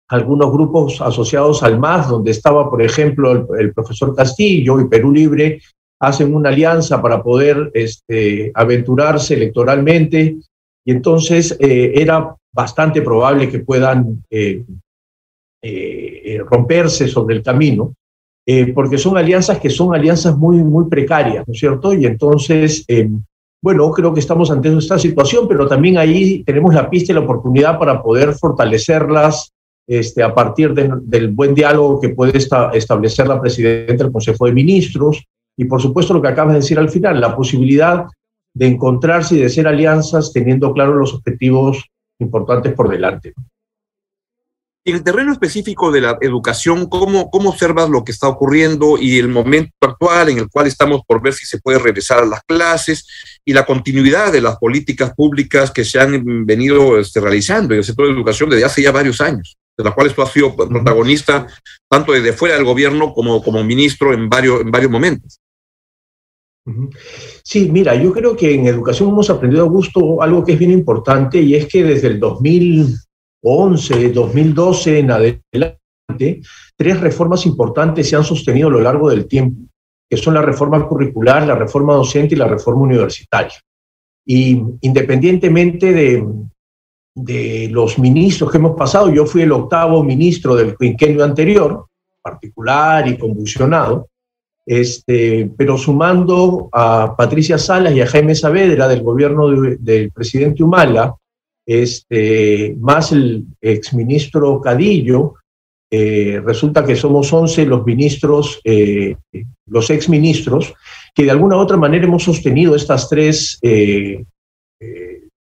algunos 0.10 0.52
grupos 0.52 1.02
asociados 1.02 1.62
al 1.62 1.78
MAS, 1.80 2.10
donde 2.10 2.32
estaba, 2.32 2.70
por 2.70 2.82
ejemplo, 2.82 3.32
el, 3.32 3.46
el, 3.60 3.74
profesor 3.74 4.16
Castillo 4.16 4.80
y 4.80 4.88
Perú 4.88 5.12
Libre, 5.12 5.62
hacen 6.00 6.34
una 6.34 6.50
alianza 6.50 7.02
para 7.02 7.22
poder 7.22 7.70
este, 7.74 8.52
aventurarse 8.56 9.36
electoralmente 9.36 10.38
y 10.86 10.92
entonces 10.92 11.56
eh, 11.60 11.94
era 11.96 12.36
bastante 12.52 13.02
probable 13.02 13.50
que 13.50 13.60
puedan 13.60 14.24
eh, 14.30 14.64
eh, 15.62 16.42
romperse 16.50 17.08
sobre 17.08 17.36
el 17.36 17.44
camino, 17.44 17.94
eh, 18.46 18.68
porque 18.74 18.98
son 18.98 19.18
alianzas 19.18 19.60
que 19.60 19.70
son 19.70 19.94
alianzas 19.94 20.38
muy, 20.38 20.58
muy 20.58 20.90
precarias, 20.90 21.46
¿no 21.46 21.54
es 21.54 21.60
cierto? 21.60 21.94
Y 21.94 22.06
entonces 22.06 22.86
em, 22.88 23.22
bueno, 23.62 23.92
creo 23.92 24.14
que 24.14 24.22
estamos 24.22 24.52
ante 24.52 24.76
esta 24.78 24.98
situación, 24.98 25.48
pero 25.48 25.68
también 25.68 25.98
ahí 25.98 26.44
tenemos 26.44 26.74
la 26.74 26.90
pista 26.90 27.12
y 27.12 27.16
la 27.16 27.22
oportunidad 27.22 27.78
para 27.78 28.02
poder 28.02 28.34
fortalecerlas 28.34 29.52
este, 29.88 30.24
a 30.24 30.34
partir 30.34 30.74
de, 30.74 30.92
del 31.02 31.30
buen 31.30 31.54
diálogo 31.54 32.00
que 32.00 32.10
puede 32.10 32.38
esta, 32.38 32.70
establecer 32.72 33.28
la 33.28 33.42
presidenta 33.42 34.04
del 34.04 34.14
Consejo 34.14 34.46
de 34.46 34.54
Ministros 34.54 35.26
y, 35.58 35.66
por 35.66 35.82
supuesto, 35.82 36.14
lo 36.14 36.22
que 36.22 36.30
acabas 36.30 36.54
de 36.54 36.60
decir 36.60 36.80
al 36.80 36.90
final, 36.90 37.20
la 37.20 37.36
posibilidad 37.36 38.06
de 38.54 38.68
encontrarse 38.68 39.36
y 39.36 39.40
de 39.40 39.48
hacer 39.48 39.68
alianzas 39.68 40.32
teniendo 40.32 40.72
claros 40.74 40.96
los 40.96 41.14
objetivos 41.16 41.86
importantes 42.20 42.74
por 42.74 42.90
delante. 42.90 43.34
En 44.90 44.96
el 44.96 45.04
terreno 45.04 45.32
específico 45.32 45.92
de 45.92 46.02
la 46.02 46.18
educación, 46.20 46.88
¿cómo, 46.88 47.30
¿cómo 47.30 47.50
observas 47.50 47.90
lo 47.90 48.04
que 48.04 48.12
está 48.12 48.28
ocurriendo 48.28 48.98
y 49.00 49.20
el 49.20 49.28
momento 49.28 49.72
actual 49.82 50.30
en 50.30 50.40
el 50.40 50.50
cual 50.50 50.66
estamos 50.66 51.02
por 51.06 51.22
ver 51.22 51.34
si 51.34 51.46
se 51.46 51.60
puede 51.60 51.78
regresar 51.78 52.24
a 52.24 52.26
las 52.26 52.42
clases 52.44 53.08
y 53.46 53.54
la 53.54 53.66
continuidad 53.66 54.32
de 54.32 54.42
las 54.42 54.58
políticas 54.58 55.14
públicas 55.14 55.70
que 55.70 55.86
se 55.86 56.00
han 56.00 56.46
venido 56.46 57.00
este, 57.00 57.20
realizando 57.22 57.74
en 57.74 57.80
el 57.80 57.84
sector 57.84 58.08
de 58.08 58.14
educación 58.14 58.50
desde 58.50 58.66
hace 58.66 58.82
ya 58.82 58.92
varios 58.92 59.22
años, 59.22 59.58
de 59.78 59.84
las 59.84 59.94
cuales 59.94 60.16
tú 60.16 60.24
has 60.24 60.32
sido 60.32 60.56
protagonista 60.56 61.46
tanto 61.88 62.14
desde 62.14 62.34
fuera 62.34 62.56
del 62.56 62.66
gobierno 62.66 63.14
como 63.14 63.44
como 63.44 63.64
ministro 63.64 64.12
en 64.12 64.28
varios, 64.28 64.62
en 64.62 64.72
varios 64.72 64.92
momentos? 64.92 65.40
Sí, 67.44 67.70
mira, 67.72 67.96
yo 67.96 68.12
creo 68.12 68.36
que 68.36 68.54
en 68.54 68.68
educación 68.68 69.10
hemos 69.10 69.30
aprendido 69.30 69.66
a 69.66 69.70
gusto 69.70 70.22
algo 70.22 70.44
que 70.44 70.54
es 70.54 70.60
bien 70.60 70.72
importante 70.72 71.40
y 71.40 71.56
es 71.56 71.68
que 71.68 71.84
desde 71.84 72.08
el 72.08 72.20
2011, 73.42 74.10
2012 74.12 75.00
en 75.00 75.12
adelante, 75.12 76.42
tres 76.76 77.00
reformas 77.00 77.46
importantes 77.46 78.10
se 78.10 78.16
han 78.16 78.24
sostenido 78.24 78.68
a 78.68 78.72
lo 78.72 78.82
largo 78.82 79.10
del 79.10 79.28
tiempo, 79.28 79.70
que 80.10 80.18
son 80.18 80.34
la 80.34 80.42
reforma 80.42 80.88
curricular, 80.88 81.46
la 81.46 81.56
reforma 81.56 81.94
docente 81.94 82.36
y 82.36 82.38
la 82.38 82.48
reforma 82.48 82.82
universitaria. 82.82 83.60
Y 84.26 84.62
independientemente 84.82 85.94
de, 85.94 86.26
de 87.16 87.70
los 87.72 87.98
ministros 87.98 88.52
que 88.52 88.58
hemos 88.58 88.76
pasado, 88.76 89.10
yo 89.10 89.26
fui 89.26 89.42
el 89.42 89.52
octavo 89.52 90.04
ministro 90.04 90.56
del 90.56 90.76
quinquenio 90.78 91.24
anterior, 91.24 91.86
particular 92.22 93.08
y 93.08 93.18
convulsionado, 93.18 94.08
este, 94.66 95.50
pero 95.58 95.78
sumando 95.78 96.70
a 96.72 97.16
Patricia 97.18 97.58
Salas 97.58 97.94
y 97.94 98.02
a 98.02 98.08
Jaime 98.08 98.36
Saavedra 98.36 98.88
del 98.88 99.02
gobierno 99.02 99.50
del 99.50 100.12
presidente 100.12 100.64
Humala, 100.64 101.16
este, 101.70 102.76
más 102.80 103.12
el 103.12 103.46
exministro 103.62 104.60
Cadillo, 104.60 105.36
eh, 105.92 106.42
resulta 106.44 106.84
que 106.84 106.96
somos 106.96 107.32
11 107.32 107.66
los 107.66 107.86
ministros, 107.86 108.60
eh, 108.64 109.16
los 109.68 109.90
exministros, 109.92 110.74
que 111.14 111.26
de 111.26 111.32
alguna 111.32 111.58
u 111.58 111.60
otra 111.60 111.78
manera 111.78 112.06
hemos 112.06 112.24
sostenido 112.24 112.76
estas 112.76 113.08
tres, 113.08 113.60
eh, 113.62 114.24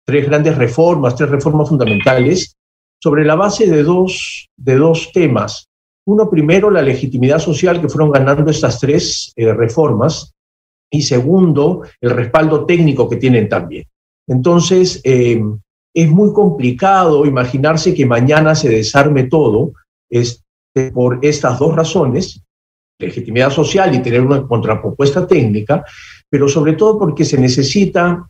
tres 0.05 0.27
grandes 0.27 0.59
reformas, 0.59 1.17
tres 1.17 1.31
reformas 1.31 1.71
fundamentales, 1.71 2.57
sobre 3.03 3.25
la 3.25 3.35
base 3.35 3.67
de 3.67 3.83
dos, 3.83 4.49
de 4.57 4.77
dos 4.77 5.11
temas. 5.13 5.67
Uno, 6.07 6.29
primero, 6.29 6.71
la 6.71 6.83
legitimidad 6.83 7.39
social 7.39 7.81
que 7.81 7.89
fueron 7.89 8.11
ganando 8.11 8.51
estas 8.51 8.79
tres 8.79 9.33
eh, 9.37 9.53
reformas 9.55 10.35
y 10.91 11.03
segundo, 11.03 11.83
el 12.01 12.11
respaldo 12.11 12.67
técnico 12.67 13.09
que 13.09 13.17
tienen 13.17 13.49
también. 13.49 13.85
Entonces, 14.29 15.01
eh, 15.05 15.43
es 15.95 16.11
muy 16.11 16.33
complicado 16.33 17.27
imaginarse 17.27 17.95
que 17.95 18.07
mañana 18.07 18.55
se 18.55 18.69
desarme 18.69 19.25
todo 19.25 19.73
este, 20.09 20.43
por 20.93 21.19
estas 21.23 21.59
dos 21.59 21.75
razones, 21.75 22.43
legitimidad 22.99 23.51
social 23.51 23.95
y 23.95 24.03
tener 24.03 24.21
una 24.21 24.47
contrapropuesta 24.47 25.27
técnica, 25.27 25.85
pero 26.31 26.49
sobre 26.49 26.75
todo 26.75 26.99
porque 26.99 27.25
se 27.25 27.39
necesita 27.39 28.27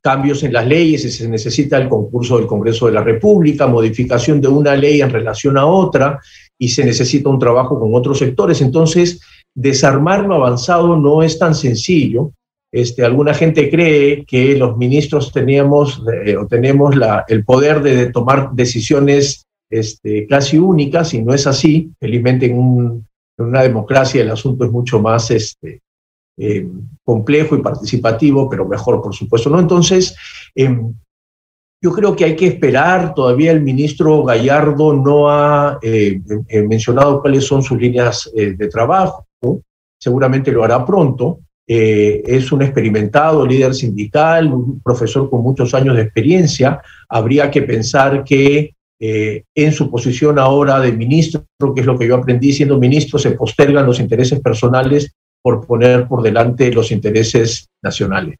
cambios 0.00 0.42
en 0.42 0.52
las 0.52 0.66
leyes, 0.66 1.14
se 1.14 1.28
necesita 1.28 1.76
el 1.76 1.88
concurso 1.88 2.38
del 2.38 2.46
Congreso 2.46 2.86
de 2.86 2.92
la 2.92 3.02
República, 3.02 3.66
modificación 3.66 4.40
de 4.40 4.48
una 4.48 4.74
ley 4.74 5.02
en 5.02 5.10
relación 5.10 5.58
a 5.58 5.66
otra, 5.66 6.18
y 6.58 6.68
se 6.68 6.84
necesita 6.84 7.28
un 7.28 7.38
trabajo 7.38 7.78
con 7.78 7.94
otros 7.94 8.18
sectores. 8.18 8.60
Entonces, 8.62 9.20
desarmar 9.54 10.24
lo 10.24 10.36
avanzado 10.36 10.96
no 10.96 11.22
es 11.22 11.38
tan 11.38 11.54
sencillo. 11.54 12.32
Este, 12.72 13.04
alguna 13.04 13.34
gente 13.34 13.68
cree 13.68 14.24
que 14.24 14.56
los 14.56 14.76
ministros 14.76 15.32
teníamos 15.32 16.02
eh, 16.24 16.36
o 16.36 16.46
tenemos 16.46 16.94
el 17.26 17.44
poder 17.44 17.82
de, 17.82 18.10
tomar 18.12 18.52
decisiones 18.52 19.46
este, 19.68 20.26
casi 20.26 20.58
únicas 20.58 21.14
y 21.14 21.22
no 21.22 21.34
es 21.34 21.46
así. 21.46 21.90
Felizmente 21.98 22.46
en, 22.46 23.06
una 23.38 23.62
democracia 23.62 24.22
el 24.22 24.30
asunto 24.30 24.64
es 24.64 24.70
mucho 24.70 25.00
más 25.00 25.30
este, 25.30 25.80
eh, 26.38 26.66
complejo 27.04 27.56
y 27.56 27.62
participativo, 27.62 28.48
pero 28.48 28.66
mejor, 28.66 29.02
por 29.02 29.14
supuesto. 29.14 29.50
¿no? 29.50 29.58
Entonces, 29.58 30.16
em, 30.54 30.94
yo 31.82 31.92
creo 31.92 32.14
que 32.14 32.24
hay 32.24 32.36
que 32.36 32.46
esperar, 32.46 33.14
todavía 33.14 33.52
el 33.52 33.62
ministro 33.62 34.22
Gallardo 34.22 34.92
no 34.92 35.30
ha 35.30 35.78
eh, 35.82 36.20
eh, 36.48 36.62
mencionado 36.62 37.20
cuáles 37.20 37.46
son 37.46 37.62
sus 37.62 37.80
líneas 37.80 38.30
de 38.34 38.68
trabajo, 38.68 39.26
seguramente 39.98 40.52
lo 40.52 40.62
hará 40.62 40.84
pronto. 40.84 41.40
Es 41.72 42.50
un 42.50 42.62
experimentado 42.62 43.46
líder 43.46 43.74
sindical, 43.74 44.52
un 44.52 44.80
profesor 44.80 45.30
con 45.30 45.42
muchos 45.42 45.72
años 45.72 45.94
de 45.94 46.02
experiencia. 46.02 46.80
Habría 47.08 47.50
que 47.50 47.62
pensar 47.62 48.24
que 48.24 48.74
en 48.98 49.72
su 49.72 49.88
posición 49.88 50.38
ahora 50.38 50.80
de 50.80 50.90
ministro, 50.92 51.44
que 51.74 51.80
es 51.80 51.86
lo 51.86 51.96
que 51.96 52.08
yo 52.08 52.16
aprendí 52.16 52.52
siendo 52.52 52.78
ministro, 52.78 53.18
se 53.18 53.30
postergan 53.30 53.86
los 53.86 54.00
intereses 54.00 54.40
personales 54.40 55.14
por 55.42 55.66
poner 55.66 56.06
por 56.06 56.22
delante 56.22 56.72
los 56.72 56.90
intereses 56.90 57.68
nacionales. 57.82 58.36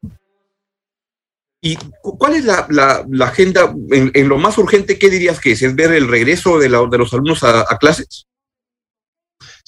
¿Y 1.63 1.77
cuál 2.01 2.35
es 2.35 2.45
la, 2.45 2.67
la, 2.71 3.27
agenda 3.27 3.75
en, 3.91 4.29
lo 4.29 4.39
más 4.39 4.57
urgente? 4.57 4.99
¿Qué 4.99 5.11
dirías 5.11 5.41
que 5.41 5.53
es? 5.53 5.63
¿Es 5.63 5.75
ver 5.75 5.93
el 5.93 6.09
regreso 6.09 6.59
de, 6.59 6.69
de 6.69 6.99
los 6.99 7.13
alumnos 7.13 7.45
a, 7.45 7.77
clases? 7.79 8.27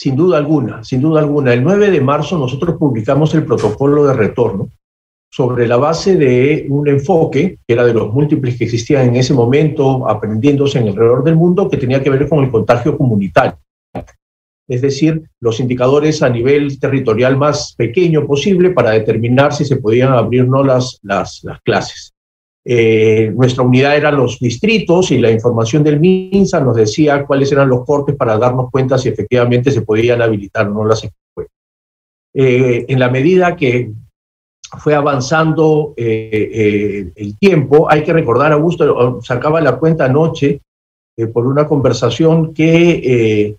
Sin 0.03 0.17
duda 0.17 0.37
alguna, 0.37 0.83
sin 0.83 1.01
duda 1.01 1.21
alguna. 1.21 1.53
El 1.53 1.63
9 1.63 1.93
de 1.93 2.01
marzo 2.01 2.37
nosotros 2.37 2.75
publicamos 2.77 3.33
el 3.37 3.45
protocolo 3.45 4.05
de 4.05 4.15
retorno 4.15 4.69
sobre 5.31 5.69
la 5.69 5.77
base 5.77 6.17
de 6.17 6.67
un 6.69 6.89
enfoque, 6.89 7.59
que 7.65 7.73
era 7.73 7.85
de 7.85 7.95
los 7.95 8.13
múltiples 8.13 8.59
que 8.59 8.65
existían 8.65 9.11
en 9.11 9.15
ese 9.15 9.33
momento, 9.33 10.09
aprendiéndose 10.09 10.81
en 10.81 10.89
alrededor 10.89 11.23
del 11.23 11.37
mundo, 11.37 11.69
que 11.69 11.77
tenía 11.77 12.03
que 12.03 12.11
ver 12.11 12.29
con 12.29 12.43
el 12.43 12.51
contagio 12.51 12.99
comunitario 12.99 13.59
es 14.69 14.81
decir, 14.81 15.23
los 15.41 15.61
indicadores 15.61 16.23
a 16.23 16.31
nivel 16.31 16.79
territorial 16.79 17.37
más 17.37 17.75
pequeño 17.77 18.27
posible 18.27 18.71
para 18.71 18.93
determinar 18.93 19.53
si 19.53 19.65
se 19.65 19.77
podían 19.77 20.13
abrir 20.13 20.43
o 20.43 20.47
no 20.47 20.65
las, 20.65 20.99
las, 21.03 21.43
clases. 21.63 22.12
Eh, 22.65 23.33
nuestra 23.35 23.65
unidad 23.65 23.97
eran 23.97 24.17
los 24.17 24.39
distritos 24.39 25.11
y 25.11 25.19
la 25.19 25.33
información 25.33 25.83
del 25.83 25.99
MINSA 25.99 26.61
nos 26.61 26.77
decía 26.77 27.25
cuáles 27.27 27.51
eran 27.51 27.69
los 27.69 27.85
cortes 27.85 28.15
para 28.15 28.39
darnos 28.39 28.71
cuenta 28.71 28.99
si 28.99 29.09
efectivamente 29.09 29.73
se 29.73 29.83
podían 29.83 30.23
habilitar 30.23 30.69
o 30.69 30.71
no 30.71 30.85
las 30.85 31.03
escuelas. 31.03 31.53
Eh, 32.35 32.85
en 32.89 33.01
la 33.01 33.11
medida 33.11 33.57
que 33.57 33.91
fue 34.79 34.95
avanzando 34.95 35.93
eh, 35.97 37.11
el 37.15 37.37
tiempo, 37.37 37.91
hay 37.91 38.05
que 38.05 38.13
recordar, 38.13 38.53
Augusto 38.53 39.21
sacaba 39.23 39.61
la 39.61 39.77
cuenta 39.77 40.05
anoche 40.05 40.61
por 41.35 41.47
una 41.47 41.67
conversación 41.67 42.55
que 42.55 43.59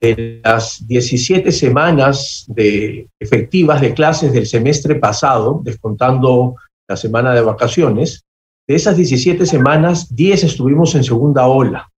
de 0.00 0.40
las 0.42 0.86
17 0.86 1.52
semanas 1.52 2.46
de, 2.48 3.08
efectivas 3.20 3.82
de 3.82 3.92
clases 3.92 4.32
del 4.32 4.46
semestre 4.46 4.94
pasado, 4.94 5.60
descontando 5.62 6.54
la 6.88 6.96
semana 6.96 7.34
de 7.34 7.42
vacaciones, 7.42 8.25
de 8.66 8.74
esas 8.74 8.96
17 8.96 9.46
semanas, 9.46 10.14
10 10.14 10.44
estuvimos 10.44 10.94
en 10.94 11.04
segunda 11.04 11.46
ola. 11.46 11.90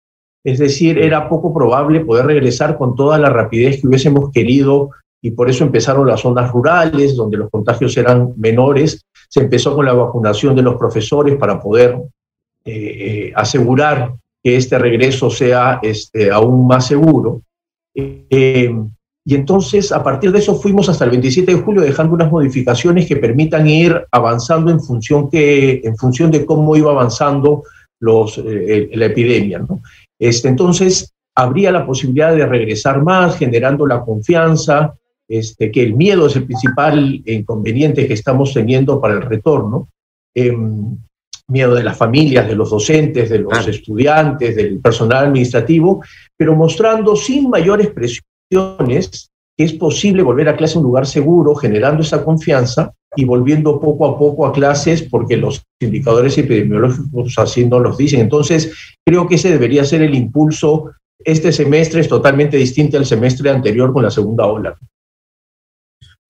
Es 0.44 0.58
decir, 0.58 0.98
era 0.98 1.28
poco 1.28 1.52
probable 1.52 2.00
poder 2.00 2.26
regresar 2.26 2.78
con 2.78 2.94
toda 2.94 3.18
la 3.18 3.30
rapidez 3.30 3.80
que 3.80 3.88
hubiésemos 3.88 4.30
querido 4.30 4.90
y 5.20 5.32
por 5.32 5.50
eso 5.50 5.64
empezaron 5.64 6.06
las 6.06 6.20
zonas 6.20 6.52
rurales, 6.52 7.16
donde 7.16 7.38
los 7.38 7.50
contagios 7.50 7.96
eran 7.96 8.32
menores. 8.36 9.04
Se 9.28 9.40
empezó 9.40 9.74
con 9.74 9.84
la 9.84 9.92
vacunación 9.92 10.54
de 10.54 10.62
los 10.62 10.76
profesores 10.76 11.36
para 11.36 11.60
poder 11.60 11.98
eh, 12.64 12.72
eh, 12.72 13.32
asegurar 13.34 14.14
que 14.42 14.56
este 14.56 14.78
regreso 14.78 15.30
sea 15.30 15.80
este, 15.82 16.30
aún 16.30 16.66
más 16.66 16.86
seguro. 16.86 17.42
Eh, 17.94 18.72
y 19.28 19.34
entonces, 19.34 19.92
a 19.92 20.02
partir 20.02 20.32
de 20.32 20.38
eso, 20.38 20.54
fuimos 20.54 20.88
hasta 20.88 21.04
el 21.04 21.10
27 21.10 21.54
de 21.54 21.60
julio 21.60 21.82
dejando 21.82 22.14
unas 22.14 22.32
modificaciones 22.32 23.06
que 23.06 23.16
permitan 23.16 23.68
ir 23.68 24.06
avanzando 24.10 24.70
en 24.70 24.80
función, 24.80 25.28
que, 25.28 25.82
en 25.84 25.98
función 25.98 26.30
de 26.30 26.46
cómo 26.46 26.74
iba 26.78 26.92
avanzando 26.92 27.64
los, 28.00 28.38
eh, 28.38 28.88
la 28.94 29.04
epidemia. 29.04 29.58
¿no? 29.58 29.82
Este, 30.18 30.48
entonces, 30.48 31.12
habría 31.36 31.70
la 31.70 31.84
posibilidad 31.84 32.34
de 32.34 32.46
regresar 32.46 33.02
más, 33.02 33.36
generando 33.36 33.86
la 33.86 34.00
confianza, 34.00 34.94
este, 35.28 35.70
que 35.70 35.82
el 35.82 35.92
miedo 35.92 36.26
es 36.26 36.36
el 36.36 36.44
principal 36.44 37.20
inconveniente 37.26 38.08
que 38.08 38.14
estamos 38.14 38.54
teniendo 38.54 38.98
para 38.98 39.12
el 39.12 39.20
retorno. 39.20 39.88
Em, 40.34 40.96
miedo 41.48 41.74
de 41.74 41.82
las 41.82 41.98
familias, 41.98 42.48
de 42.48 42.56
los 42.56 42.70
docentes, 42.70 43.28
de 43.28 43.40
los 43.40 43.66
estudiantes, 43.66 44.56
del 44.56 44.78
personal 44.80 45.26
administrativo, 45.26 46.02
pero 46.34 46.54
mostrando 46.54 47.14
sin 47.14 47.50
mayores 47.50 47.88
presiones 47.88 48.27
que 48.50 49.64
es 49.64 49.72
posible 49.72 50.22
volver 50.22 50.48
a 50.48 50.56
clase 50.56 50.74
en 50.74 50.80
un 50.80 50.84
lugar 50.84 51.06
seguro, 51.06 51.54
generando 51.54 52.02
esa 52.02 52.24
confianza 52.24 52.92
y 53.16 53.24
volviendo 53.24 53.80
poco 53.80 54.06
a 54.06 54.18
poco 54.18 54.46
a 54.46 54.52
clases 54.52 55.02
porque 55.02 55.36
los 55.36 55.62
indicadores 55.80 56.38
epidemiológicos 56.38 57.34
así 57.38 57.64
no 57.66 57.80
los 57.80 57.98
dicen. 57.98 58.20
Entonces, 58.20 58.72
creo 59.04 59.26
que 59.26 59.34
ese 59.34 59.50
debería 59.50 59.84
ser 59.84 60.02
el 60.02 60.14
impulso. 60.14 60.92
Este 61.24 61.52
semestre 61.52 62.00
es 62.00 62.08
totalmente 62.08 62.56
distinto 62.56 62.96
al 62.96 63.06
semestre 63.06 63.50
anterior 63.50 63.92
con 63.92 64.04
la 64.04 64.10
segunda 64.10 64.46
ola. 64.46 64.78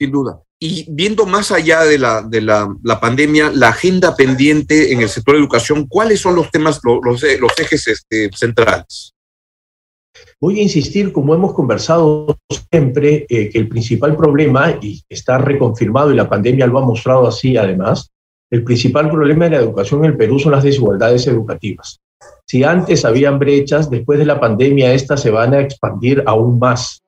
Sin 0.01 0.11
duda. 0.11 0.41
Y 0.61 0.87
viendo 0.89 1.27
más 1.27 1.53
allá 1.53 1.85
de 1.85 1.99
la, 1.99 2.23
de 2.23 2.41
la, 2.41 2.69
pandemia, 3.01 3.51
la 3.55 3.69
agenda 3.69 4.17
pendiente 4.17 4.93
en 4.93 5.03
el 5.03 5.09
sector 5.09 5.35
de 5.35 5.41
educación, 5.41 5.87
¿cuáles 5.87 6.21
son 6.21 6.35
los 6.35 6.51
temas, 6.51 6.81
los, 6.83 7.23
los, 7.23 7.59
ejes 7.59 7.87
este, 7.87 8.31
centrales? 8.35 9.13
Voy 10.41 10.61
a 10.61 10.63
insistir, 10.63 11.13
como 11.13 11.35
hemos 11.35 11.53
conversado 11.53 12.39
siempre, 12.71 13.27
eh, 13.29 13.51
que 13.51 13.59
el 13.59 13.69
principal 13.69 14.17
problema, 14.17 14.79
y 14.81 15.03
está 15.09 15.39
reconfirmado 15.39 16.13
y 16.13 16.17
la 16.17 16.29
pandemia 16.29 16.67
lo 16.67 16.79
ha 16.79 16.87
mostrado 16.87 17.27
así 17.27 17.57
además, 17.57 18.11
el 18.51 18.65
principal 18.65 19.11
problema 19.11 19.45
de 19.45 19.51
la 19.53 19.57
educación 19.59 20.05
en 20.05 20.13
el 20.13 20.17
Perú 20.17 20.39
son 20.39 20.53
las 20.53 20.65
desigualdades 20.65 21.27
educativas. 21.27 22.01
Si 22.47 22.65
antes 22.65 23.05
habían 23.05 23.39
brechas, 23.39 23.91
después 23.91 24.19
de 24.19 24.25
la 24.27 24.41
pandemia 24.41 24.95
estas 24.95 25.21
se 25.21 25.31
van 25.31 25.55
a 25.55 25.61
expandir 25.61 26.23
aún 26.25 26.59
más. 26.59 27.03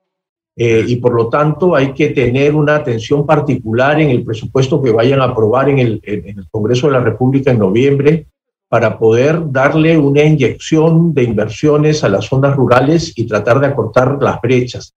Eh, 0.56 0.84
y 0.86 0.96
por 0.96 1.14
lo 1.14 1.28
tanto 1.28 1.74
hay 1.74 1.94
que 1.94 2.08
tener 2.10 2.54
una 2.54 2.74
atención 2.74 3.24
particular 3.24 4.00
en 4.00 4.10
el 4.10 4.24
presupuesto 4.24 4.82
que 4.82 4.90
vayan 4.90 5.20
a 5.20 5.26
aprobar 5.26 5.70
en 5.70 5.78
el, 5.78 6.00
en 6.02 6.38
el 6.38 6.48
Congreso 6.50 6.88
de 6.88 6.92
la 6.94 7.00
República 7.00 7.52
en 7.52 7.60
noviembre 7.60 8.26
para 8.70 9.00
poder 9.00 9.50
darle 9.50 9.98
una 9.98 10.22
inyección 10.22 11.12
de 11.12 11.24
inversiones 11.24 12.04
a 12.04 12.08
las 12.08 12.26
zonas 12.26 12.54
rurales 12.54 13.12
y 13.16 13.26
tratar 13.26 13.58
de 13.58 13.66
acortar 13.66 14.22
las 14.22 14.40
brechas. 14.40 14.94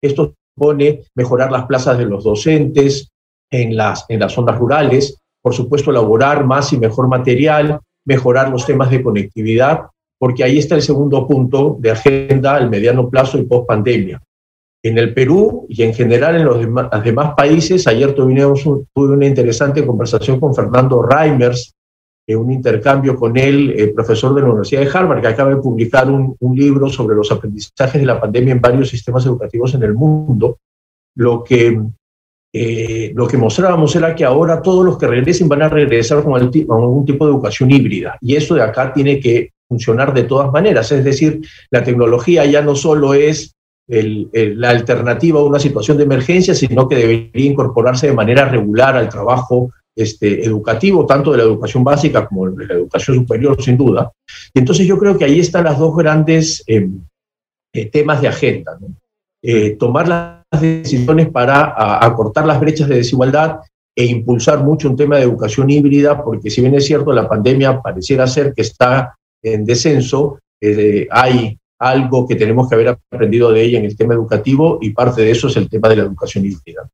Esto 0.00 0.34
supone 0.54 1.02
mejorar 1.16 1.50
las 1.50 1.66
plazas 1.66 1.98
de 1.98 2.04
los 2.04 2.22
docentes 2.22 3.10
en 3.50 3.76
las, 3.76 4.06
en 4.08 4.20
las 4.20 4.32
zonas 4.32 4.56
rurales, 4.56 5.18
por 5.42 5.54
supuesto 5.54 5.90
elaborar 5.90 6.44
más 6.44 6.72
y 6.72 6.78
mejor 6.78 7.08
material, 7.08 7.80
mejorar 8.06 8.48
los 8.48 8.64
temas 8.64 8.92
de 8.92 9.02
conectividad, 9.02 9.86
porque 10.16 10.44
ahí 10.44 10.58
está 10.58 10.76
el 10.76 10.82
segundo 10.82 11.26
punto 11.26 11.78
de 11.80 11.90
agenda 11.90 12.54
al 12.54 12.70
mediano 12.70 13.10
plazo 13.10 13.38
y 13.38 13.42
post 13.42 13.66
pandemia. 13.66 14.22
En 14.84 14.98
el 14.98 15.12
Perú 15.12 15.66
y 15.68 15.82
en 15.82 15.92
general 15.92 16.36
en 16.36 16.44
los 16.44 16.60
demás, 17.04 17.34
países, 17.36 17.88
ayer 17.88 18.14
tuvimos 18.14 18.62
tuve 18.62 19.14
una 19.14 19.26
interesante 19.26 19.84
conversación 19.84 20.38
con 20.38 20.54
Fernando 20.54 21.02
Reimers, 21.02 21.74
un 22.36 22.52
intercambio 22.52 23.16
con 23.16 23.36
él, 23.36 23.74
el 23.76 23.92
profesor 23.92 24.34
de 24.34 24.42
la 24.42 24.48
Universidad 24.48 24.82
de 24.82 24.90
Harvard, 24.92 25.20
que 25.20 25.28
acaba 25.28 25.50
de 25.50 25.56
publicar 25.56 26.10
un, 26.10 26.36
libro 26.54 26.88
sobre 26.88 27.16
los 27.16 27.30
aprendizajes 27.32 28.00
de 28.00 28.06
la 28.06 28.20
pandemia 28.20 28.52
en 28.52 28.60
varios 28.60 28.88
sistemas 28.88 29.24
educativos 29.26 29.74
en 29.74 29.82
el 29.82 29.94
mundo, 29.94 30.58
lo 31.16 31.42
que, 31.42 31.80
eh, 32.52 33.12
lo 33.14 33.26
que 33.26 33.36
mostrábamos 33.36 33.94
era 33.96 34.14
que 34.14 34.24
ahora 34.24 34.60
todos 34.60 34.84
los 34.84 34.98
que 34.98 35.06
regresen 35.06 35.48
van 35.48 35.62
a 35.62 35.68
regresar 35.68 36.22
con, 36.22 36.34
algún 36.34 37.04
tipo 37.04 37.24
de 37.24 37.32
educación 37.32 37.70
híbrida. 37.70 38.18
Y 38.20 38.36
eso 38.36 38.54
de 38.54 38.62
acá 38.62 38.92
tiene 38.92 39.18
que 39.20 39.52
funcionar 39.68 40.12
de 40.12 40.24
todas 40.24 40.52
maneras. 40.52 40.90
Es 40.92 41.04
decir, 41.04 41.40
la 41.70 41.82
tecnología 41.82 42.44
ya 42.44 42.62
no 42.62 42.74
solo 42.74 43.14
es 43.14 43.54
la 43.88 44.70
alternativa 44.70 45.40
a 45.40 45.44
una 45.44 45.58
situación 45.58 45.96
de 45.96 46.04
emergencia, 46.04 46.54
sino 46.54 46.88
que 46.88 46.96
debería 46.96 47.50
incorporarse 47.50 48.06
de 48.06 48.12
manera 48.12 48.44
regular 48.44 48.96
al 48.96 49.08
trabajo 49.08 49.72
este, 50.00 50.44
educativo, 50.44 51.06
tanto 51.06 51.32
de 51.32 51.38
la 51.38 51.44
educación 51.44 51.84
básica 51.84 52.26
como 52.26 52.50
de 52.50 52.66
la 52.66 52.74
educación 52.74 53.16
superior, 53.16 53.60
sin 53.62 53.76
duda. 53.76 54.10
Y 54.54 54.58
entonces 54.58 54.86
yo 54.86 54.98
creo 54.98 55.16
que 55.16 55.24
ahí 55.24 55.40
están 55.40 55.64
las 55.64 55.78
dos 55.78 55.96
grandes 55.96 56.62
em, 56.66 57.00
eh, 57.72 57.86
temas 57.86 58.20
de 58.20 58.28
agenda. 58.28 58.78
Eh, 59.42 59.76
tomar 59.78 60.08
las 60.08 60.60
decisiones 60.60 61.28
para 61.28 61.74
acortar 62.04 62.46
las 62.46 62.60
brechas 62.60 62.88
de 62.88 62.96
desigualdad 62.96 63.60
e 63.96 64.04
impulsar 64.04 64.62
mucho 64.62 64.88
un 64.88 64.96
tema 64.96 65.16
de 65.16 65.22
educación 65.22 65.70
híbrida, 65.70 66.22
porque 66.22 66.50
si 66.50 66.60
bien 66.60 66.74
es 66.74 66.86
cierto, 66.86 67.12
la 67.12 67.28
pandemia 67.28 67.80
pareciera 67.80 68.26
ser 68.26 68.52
que 68.54 68.62
está 68.62 69.14
en 69.42 69.64
descenso, 69.64 70.38
eh, 70.60 71.06
hay 71.10 71.58
algo 71.78 72.28
que 72.28 72.36
tenemos 72.36 72.68
que 72.68 72.74
haber 72.74 72.88
aprendido 72.88 73.50
de 73.50 73.62
ella 73.62 73.78
en 73.78 73.86
el 73.86 73.96
tema 73.96 74.14
educativo 74.14 74.78
y 74.82 74.90
parte 74.90 75.22
de 75.22 75.30
eso 75.30 75.48
es 75.48 75.56
el 75.56 75.68
tema 75.68 75.88
de 75.88 75.96
la 75.96 76.02
educación 76.02 76.44
híbrida. 76.44 76.88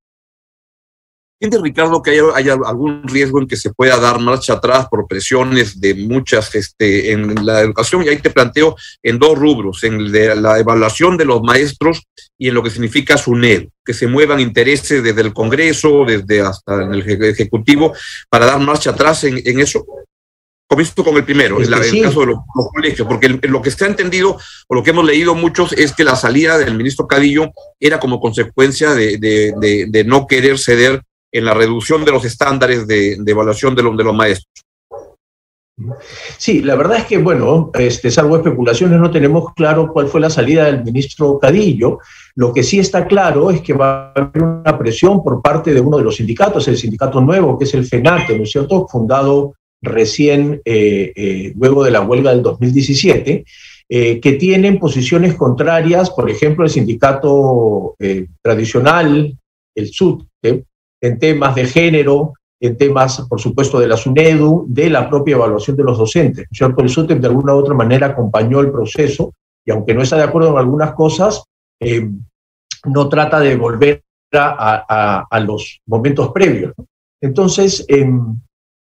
¿Entiende, 1.38 1.68
Ricardo, 1.68 2.02
que 2.02 2.18
haya, 2.34 2.54
algún 2.64 3.02
riesgo 3.06 3.38
en 3.38 3.46
que 3.46 3.58
se 3.58 3.70
pueda 3.70 3.98
dar 3.98 4.18
marcha 4.20 4.54
atrás 4.54 4.86
por 4.88 5.06
presiones 5.06 5.78
de 5.78 5.94
muchas 5.94 6.54
este, 6.54 7.12
en 7.12 7.44
la 7.44 7.60
educación? 7.60 8.02
Y 8.02 8.08
ahí 8.08 8.16
te 8.16 8.30
planteo 8.30 8.74
en 9.02 9.18
dos 9.18 9.38
rubros, 9.38 9.84
en 9.84 10.10
de 10.10 10.34
la 10.34 10.58
evaluación 10.58 11.18
de 11.18 11.26
los 11.26 11.42
maestros 11.42 12.04
y 12.38 12.48
en 12.48 12.54
lo 12.54 12.62
que 12.62 12.70
significa 12.70 13.18
SUNED, 13.18 13.68
que 13.84 13.92
se 13.92 14.06
muevan 14.06 14.40
intereses 14.40 15.02
desde 15.02 15.20
el 15.20 15.34
Congreso, 15.34 16.06
desde 16.06 16.40
hasta 16.40 16.84
el 16.84 17.02
Ejecutivo, 17.02 17.92
para 18.30 18.46
dar 18.46 18.60
marcha 18.60 18.90
atrás 18.90 19.24
en, 19.24 19.60
eso. 19.60 19.84
Comienzo 20.66 21.04
con 21.04 21.16
el 21.16 21.24
primero, 21.24 21.58
en, 21.58 21.64
el 21.64 22.02
caso 22.02 22.20
de 22.20 22.26
los, 22.26 22.38
colegios, 22.74 23.06
porque 23.06 23.28
lo 23.28 23.60
que 23.60 23.70
se 23.70 23.84
ha 23.84 23.88
entendido 23.88 24.38
o 24.68 24.74
lo 24.74 24.82
que 24.82 24.90
hemos 24.90 25.04
leído 25.04 25.34
muchos 25.34 25.74
es 25.74 25.92
que 25.92 26.02
la 26.02 26.16
salida 26.16 26.58
del 26.58 26.74
ministro 26.74 27.06
Cadillo 27.06 27.52
era 27.78 28.00
como 28.00 28.20
consecuencia 28.20 28.94
de, 28.94 29.18
de 29.18 30.04
no 30.04 30.26
querer 30.26 30.58
ceder 30.58 31.02
en 31.36 31.44
la 31.44 31.54
reducción 31.54 32.04
de 32.04 32.12
los 32.12 32.24
estándares 32.24 32.86
de, 32.86 33.18
evaluación 33.26 33.74
de, 33.74 33.82
de 33.82 34.04
los 34.04 34.14
maestros. 34.14 34.66
Sí, 36.38 36.62
la 36.62 36.74
verdad 36.74 36.98
es 36.98 37.04
que, 37.04 37.18
bueno, 37.18 37.70
este, 37.74 38.10
salvo 38.10 38.36
especulaciones, 38.36 38.98
no 38.98 39.10
tenemos 39.10 39.52
claro 39.54 39.92
cuál 39.92 40.08
fue 40.08 40.22
la 40.22 40.30
salida 40.30 40.64
del 40.64 40.82
ministro 40.82 41.38
Cadillo. 41.38 41.98
Lo 42.34 42.54
que 42.54 42.62
sí 42.62 42.78
está 42.78 43.06
claro 43.06 43.50
es 43.50 43.60
que 43.60 43.74
va 43.74 44.06
a 44.06 44.12
haber 44.12 44.42
una 44.42 44.78
presión 44.78 45.22
por 45.22 45.42
parte 45.42 45.74
de 45.74 45.80
uno 45.80 45.98
de 45.98 46.04
los 46.04 46.16
sindicatos, 46.16 46.66
el 46.68 46.78
sindicato 46.78 47.20
nuevo, 47.20 47.58
que 47.58 47.64
es 47.64 47.74
el 47.74 47.84
FENATE, 47.84 48.38
¿no 48.38 48.44
es 48.44 48.50
cierto?, 48.50 48.86
fundado 48.88 49.54
recién 49.82 50.62
eh, 50.64 51.12
eh, 51.14 51.52
luego 51.56 51.84
de 51.84 51.90
la 51.90 52.00
huelga 52.00 52.30
del 52.30 52.42
2017, 52.42 53.44
eh, 53.88 54.20
que 54.20 54.32
tienen 54.32 54.78
posiciones 54.78 55.34
contrarias, 55.34 56.10
por 56.10 56.30
ejemplo, 56.30 56.64
el 56.64 56.70
sindicato 56.70 57.96
tradicional, 58.42 59.36
el 59.74 59.92
SUTE, 59.92 60.64
en 61.06 61.18
temas 61.18 61.54
de 61.54 61.66
género, 61.66 62.34
en 62.60 62.76
temas, 62.76 63.26
por 63.28 63.40
supuesto, 63.40 63.78
de 63.78 63.88
la 63.88 63.96
SUNEDU, 63.96 64.66
de 64.68 64.90
la 64.90 65.08
propia 65.08 65.36
evaluación 65.36 65.76
de 65.76 65.84
los 65.84 65.98
docentes. 65.98 66.46
¿cierto? 66.50 66.82
El 66.82 66.88
SUTEP 66.88 67.20
de 67.20 67.28
alguna 67.28 67.54
u 67.54 67.58
otra 67.58 67.74
manera 67.74 68.08
acompañó 68.08 68.60
el 68.60 68.70
proceso 68.70 69.32
y 69.64 69.70
aunque 69.72 69.94
no 69.94 70.02
está 70.02 70.16
de 70.16 70.22
acuerdo 70.22 70.52
en 70.52 70.58
algunas 70.58 70.92
cosas, 70.92 71.44
eh, 71.80 72.08
no 72.84 73.08
trata 73.08 73.40
de 73.40 73.56
volver 73.56 74.02
a, 74.32 75.40
los 75.44 75.80
momentos 75.86 76.30
previos. 76.32 76.72
Entonces, 77.20 77.84
em, 77.88 78.38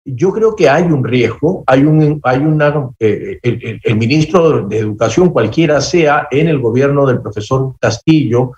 yo 0.05 0.33
creo 0.33 0.55
que 0.55 0.69
hay 0.69 0.85
un 0.85 1.03
riesgo, 1.03 1.65
hay, 1.67 1.85
un, 1.85 2.21
hay 2.23 2.39
una, 2.39 2.91
eh, 3.01 3.39
el, 3.43 3.97
ministro 3.97 4.67
de 4.67 4.79
Educación, 4.79 5.31
cualquiera 5.31 5.81
sea, 5.81 6.29
en 6.31 6.49
el 6.49 6.59
gobierno 6.59 7.07
del 7.07 7.21
profesor 7.21 7.75
Castillo, 7.81 8.53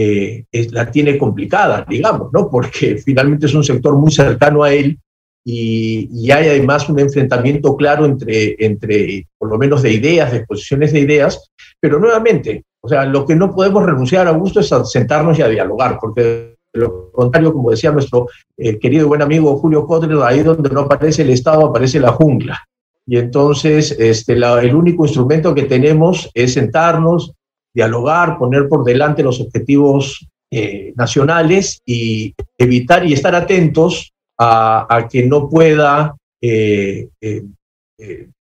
eh, 0.00 0.68
la 0.70 0.90
tiene 0.90 1.18
complicada, 1.18 1.84
digamos, 1.88 2.28
¿no? 2.32 2.48
Porque 2.48 2.96
finalmente 3.04 3.46
es 3.46 3.54
un 3.54 3.64
sector 3.64 3.96
muy 3.96 4.12
cercano 4.12 4.62
a 4.62 4.72
él 4.72 4.98
y, 5.44 6.30
hay 6.30 6.48
además 6.48 6.88
un 6.88 6.98
enfrentamiento 6.98 7.74
claro 7.76 8.04
entre, 8.04 8.54
entre, 8.58 9.26
por 9.38 9.50
lo 9.50 9.58
menos 9.58 9.82
de 9.82 9.92
ideas, 9.92 10.30
de 10.30 10.38
exposiciones 10.38 10.92
de 10.92 11.00
ideas, 11.00 11.50
pero 11.80 11.98
nuevamente, 11.98 12.64
o 12.80 12.88
sea, 12.88 13.06
lo 13.06 13.24
que 13.24 13.34
no 13.34 13.54
podemos 13.54 13.84
renunciar 13.84 14.28
a 14.28 14.32
gusto 14.32 14.60
es 14.60 14.70
a 14.72 14.84
sentarnos 14.84 15.38
y 15.38 15.42
a 15.42 15.48
dialogar, 15.48 15.98
porque 16.00 16.58
de 16.72 16.80
lo 16.80 17.10
contrario, 17.10 17.52
como 17.52 17.70
decía 17.70 17.90
nuestro 17.90 18.26
eh, 18.56 18.78
querido 18.78 19.06
y 19.06 19.08
buen 19.08 19.22
amigo 19.22 19.56
Julio 19.56 19.86
Cotre, 19.86 20.14
ahí 20.22 20.42
donde 20.42 20.68
no 20.68 20.80
aparece 20.80 21.22
el 21.22 21.30
Estado, 21.30 21.66
aparece 21.66 21.98
la 21.98 22.12
jungla. 22.12 22.62
Y 23.06 23.16
entonces, 23.16 23.96
este, 23.98 24.34
el 24.34 24.74
único 24.74 25.06
instrumento 25.06 25.54
que 25.54 25.62
tenemos 25.62 26.30
es 26.34 26.52
sentarnos, 26.52 27.32
dialogar, 27.74 28.38
poner 28.38 28.68
por 28.68 28.84
delante 28.84 29.22
los 29.22 29.40
objetivos 29.40 30.26
eh, 30.50 30.92
nacionales 30.96 31.80
y 31.84 32.34
evitar 32.56 33.06
y 33.06 33.12
estar 33.12 33.34
atentos 33.34 34.12
a, 34.38 35.08
que 35.10 35.26
no 35.26 35.48
pueda, 35.48 36.16
eh, 36.40 37.08
eh, 37.20 37.44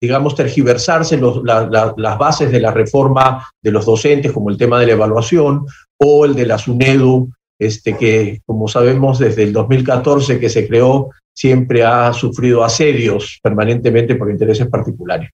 digamos, 0.01 0.35
tergiversarse 0.35 1.21
las 1.21 2.19
bases 2.19 2.51
de 2.51 2.61
la 2.61 2.71
reforma 2.71 3.47
de 3.63 3.73
los 3.73 3.85
docentes, 3.85 4.33
como 4.33 4.51
el 4.51 4.57
tema 4.57 4.79
de 4.79 4.87
la 4.87 4.93
evaluación 4.93 5.67
o 5.99 6.25
el 6.25 6.35
de 6.35 6.47
la 6.47 6.59
SUNEDU, 6.59 7.31
este, 7.59 7.97
que, 7.97 8.41
como 8.47 8.69
sabemos, 8.69 9.19
desde 9.19 9.43
el 9.43 9.53
2014 9.53 10.41
que 10.41 10.49
se 10.49 10.67
creó, 10.67 11.11
siempre 11.35 11.85
ha 11.85 12.13
sufrido 12.13 12.65
asedios 12.65 13.39
permanentemente 13.43 14.15
por 14.15 14.31
intereses 14.31 14.67
particulares. 14.69 15.31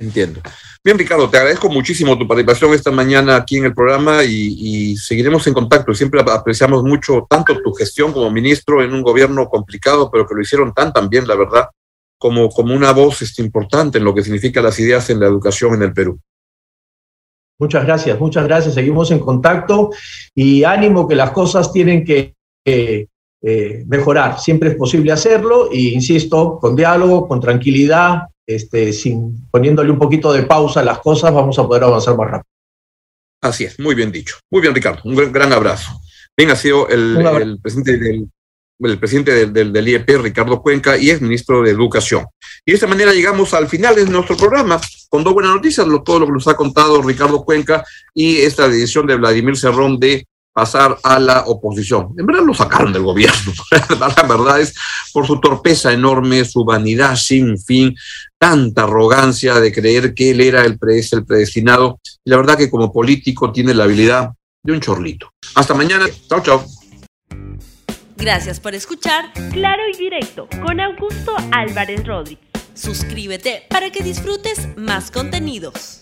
Entiendo. 0.00 0.40
Bien, 0.82 0.98
Ricardo, 0.98 1.28
te 1.28 1.36
agradezco 1.36 1.68
muchísimo 1.68 2.16
tu 2.16 2.26
participación 2.26 2.72
esta 2.72 2.90
mañana 2.90 3.36
aquí 3.36 3.58
en 3.58 3.66
el 3.66 3.74
programa 3.74 4.24
y, 4.24 4.96
seguiremos 4.96 5.46
en 5.46 5.52
contacto. 5.52 5.92
Siempre 5.92 6.22
apreciamos 6.26 6.82
mucho 6.82 7.26
tanto 7.28 7.60
tu 7.62 7.74
gestión 7.74 8.10
como 8.10 8.30
ministro 8.30 8.82
en 8.82 8.94
un 8.94 9.02
gobierno 9.02 9.46
complicado, 9.50 10.10
pero 10.10 10.26
que 10.26 10.34
lo 10.34 10.40
hicieron 10.40 10.72
tan 10.72 11.10
bien, 11.10 11.28
la 11.28 11.34
verdad, 11.34 11.68
como, 12.18 12.48
como 12.48 12.74
una 12.74 12.92
voz 12.92 13.20
este, 13.20 13.42
importante 13.42 13.98
en 13.98 14.04
lo 14.04 14.14
que 14.14 14.22
significa 14.22 14.62
las 14.62 14.80
ideas 14.80 15.10
en 15.10 15.20
la 15.20 15.26
educación 15.26 15.74
en 15.74 15.82
el 15.82 15.92
Perú. 15.92 16.18
Muchas 17.58 17.84
gracias, 17.84 18.18
muchas 18.18 18.44
gracias. 18.44 18.72
Seguimos 18.72 19.10
en 19.10 19.18
contacto 19.18 19.90
y 20.34 20.64
ánimo 20.64 21.06
que 21.06 21.14
las 21.14 21.32
cosas 21.32 21.74
tienen 21.74 22.06
que 22.06 22.34
eh, 22.64 23.06
mejorar. 23.86 24.40
Siempre 24.40 24.70
es 24.70 24.76
posible 24.76 25.12
hacerlo 25.12 25.68
y, 25.70 25.90
insisto, 25.90 26.58
con 26.58 26.74
diálogo, 26.74 27.28
con 27.28 27.38
tranquilidad, 27.38 28.22
este, 28.54 28.92
sin 28.92 29.48
poniéndole 29.50 29.90
un 29.90 29.98
poquito 29.98 30.32
de 30.32 30.42
pausa 30.42 30.80
a 30.80 30.84
las 30.84 30.98
cosas, 30.98 31.32
vamos 31.32 31.58
a 31.58 31.66
poder 31.66 31.84
avanzar 31.84 32.16
más 32.16 32.30
rápido. 32.30 32.50
Así 33.42 33.64
es, 33.64 33.78
muy 33.78 33.94
bien 33.94 34.12
dicho. 34.12 34.36
Muy 34.50 34.60
bien, 34.60 34.74
Ricardo. 34.74 35.00
Un 35.04 35.32
gran, 35.32 35.52
abrazo. 35.52 35.92
Bien, 36.36 36.50
ha 36.50 36.56
sido 36.56 36.88
el, 36.88 37.58
presidente 37.62 37.96
del 37.96 38.28
el 38.88 38.98
presidente 38.98 39.46
del, 39.46 39.72
del, 39.72 39.88
IEP, 39.88 40.08
Ricardo 40.22 40.62
Cuenca, 40.62 40.96
y 40.96 41.10
es 41.10 41.20
ministro 41.20 41.62
de 41.62 41.70
Educación. 41.70 42.24
Y 42.64 42.72
de 42.72 42.74
esta 42.76 42.86
manera 42.86 43.12
llegamos 43.12 43.52
al 43.52 43.68
final 43.68 43.94
de 43.94 44.06
nuestro 44.06 44.36
programa. 44.36 44.80
con 45.08 45.22
dos 45.22 45.34
buenas 45.34 45.54
noticias, 45.54 45.86
todo 46.04 46.20
lo 46.20 46.26
que 46.26 46.32
nos 46.32 46.48
ha 46.48 46.54
contado 46.54 47.02
Ricardo 47.02 47.44
Cuenca 47.44 47.84
y 48.14 48.38
esta 48.38 48.68
decisión 48.68 49.06
de 49.06 49.16
Vladimir 49.16 49.56
Cerrón 49.56 49.98
de 49.98 50.26
pasar 50.60 50.98
a 51.02 51.18
la 51.18 51.44
oposición. 51.46 52.12
En 52.18 52.26
verdad 52.26 52.42
lo 52.44 52.52
sacaron 52.52 52.92
del 52.92 53.02
gobierno, 53.02 53.52
la 53.98 54.22
verdad 54.24 54.60
es 54.60 54.74
por 55.10 55.26
su 55.26 55.40
torpeza 55.40 55.90
enorme, 55.90 56.44
su 56.44 56.66
vanidad 56.66 57.16
sin 57.16 57.58
fin, 57.58 57.96
tanta 58.38 58.82
arrogancia 58.82 59.58
de 59.58 59.72
creer 59.72 60.12
que 60.12 60.32
él 60.32 60.42
era 60.42 60.66
el, 60.66 60.78
el 61.12 61.24
predestinado. 61.24 61.98
Y 62.22 62.30
la 62.30 62.36
verdad 62.36 62.58
que 62.58 62.68
como 62.68 62.92
político 62.92 63.50
tiene 63.50 63.72
la 63.72 63.84
habilidad 63.84 64.32
de 64.62 64.72
un 64.74 64.80
chorlito. 64.80 65.32
Hasta 65.54 65.72
mañana. 65.72 66.06
Chao, 66.28 66.42
chao. 66.42 66.62
Gracias 68.18 68.60
por 68.60 68.74
escuchar 68.74 69.32
Claro 69.52 69.82
y 69.90 69.96
Directo 69.96 70.46
con 70.60 70.78
Augusto 70.78 71.34
Álvarez 71.52 72.06
Rodríguez. 72.06 72.44
Suscríbete 72.74 73.62
para 73.70 73.90
que 73.90 74.02
disfrutes 74.02 74.68
más 74.76 75.10
contenidos. 75.10 76.00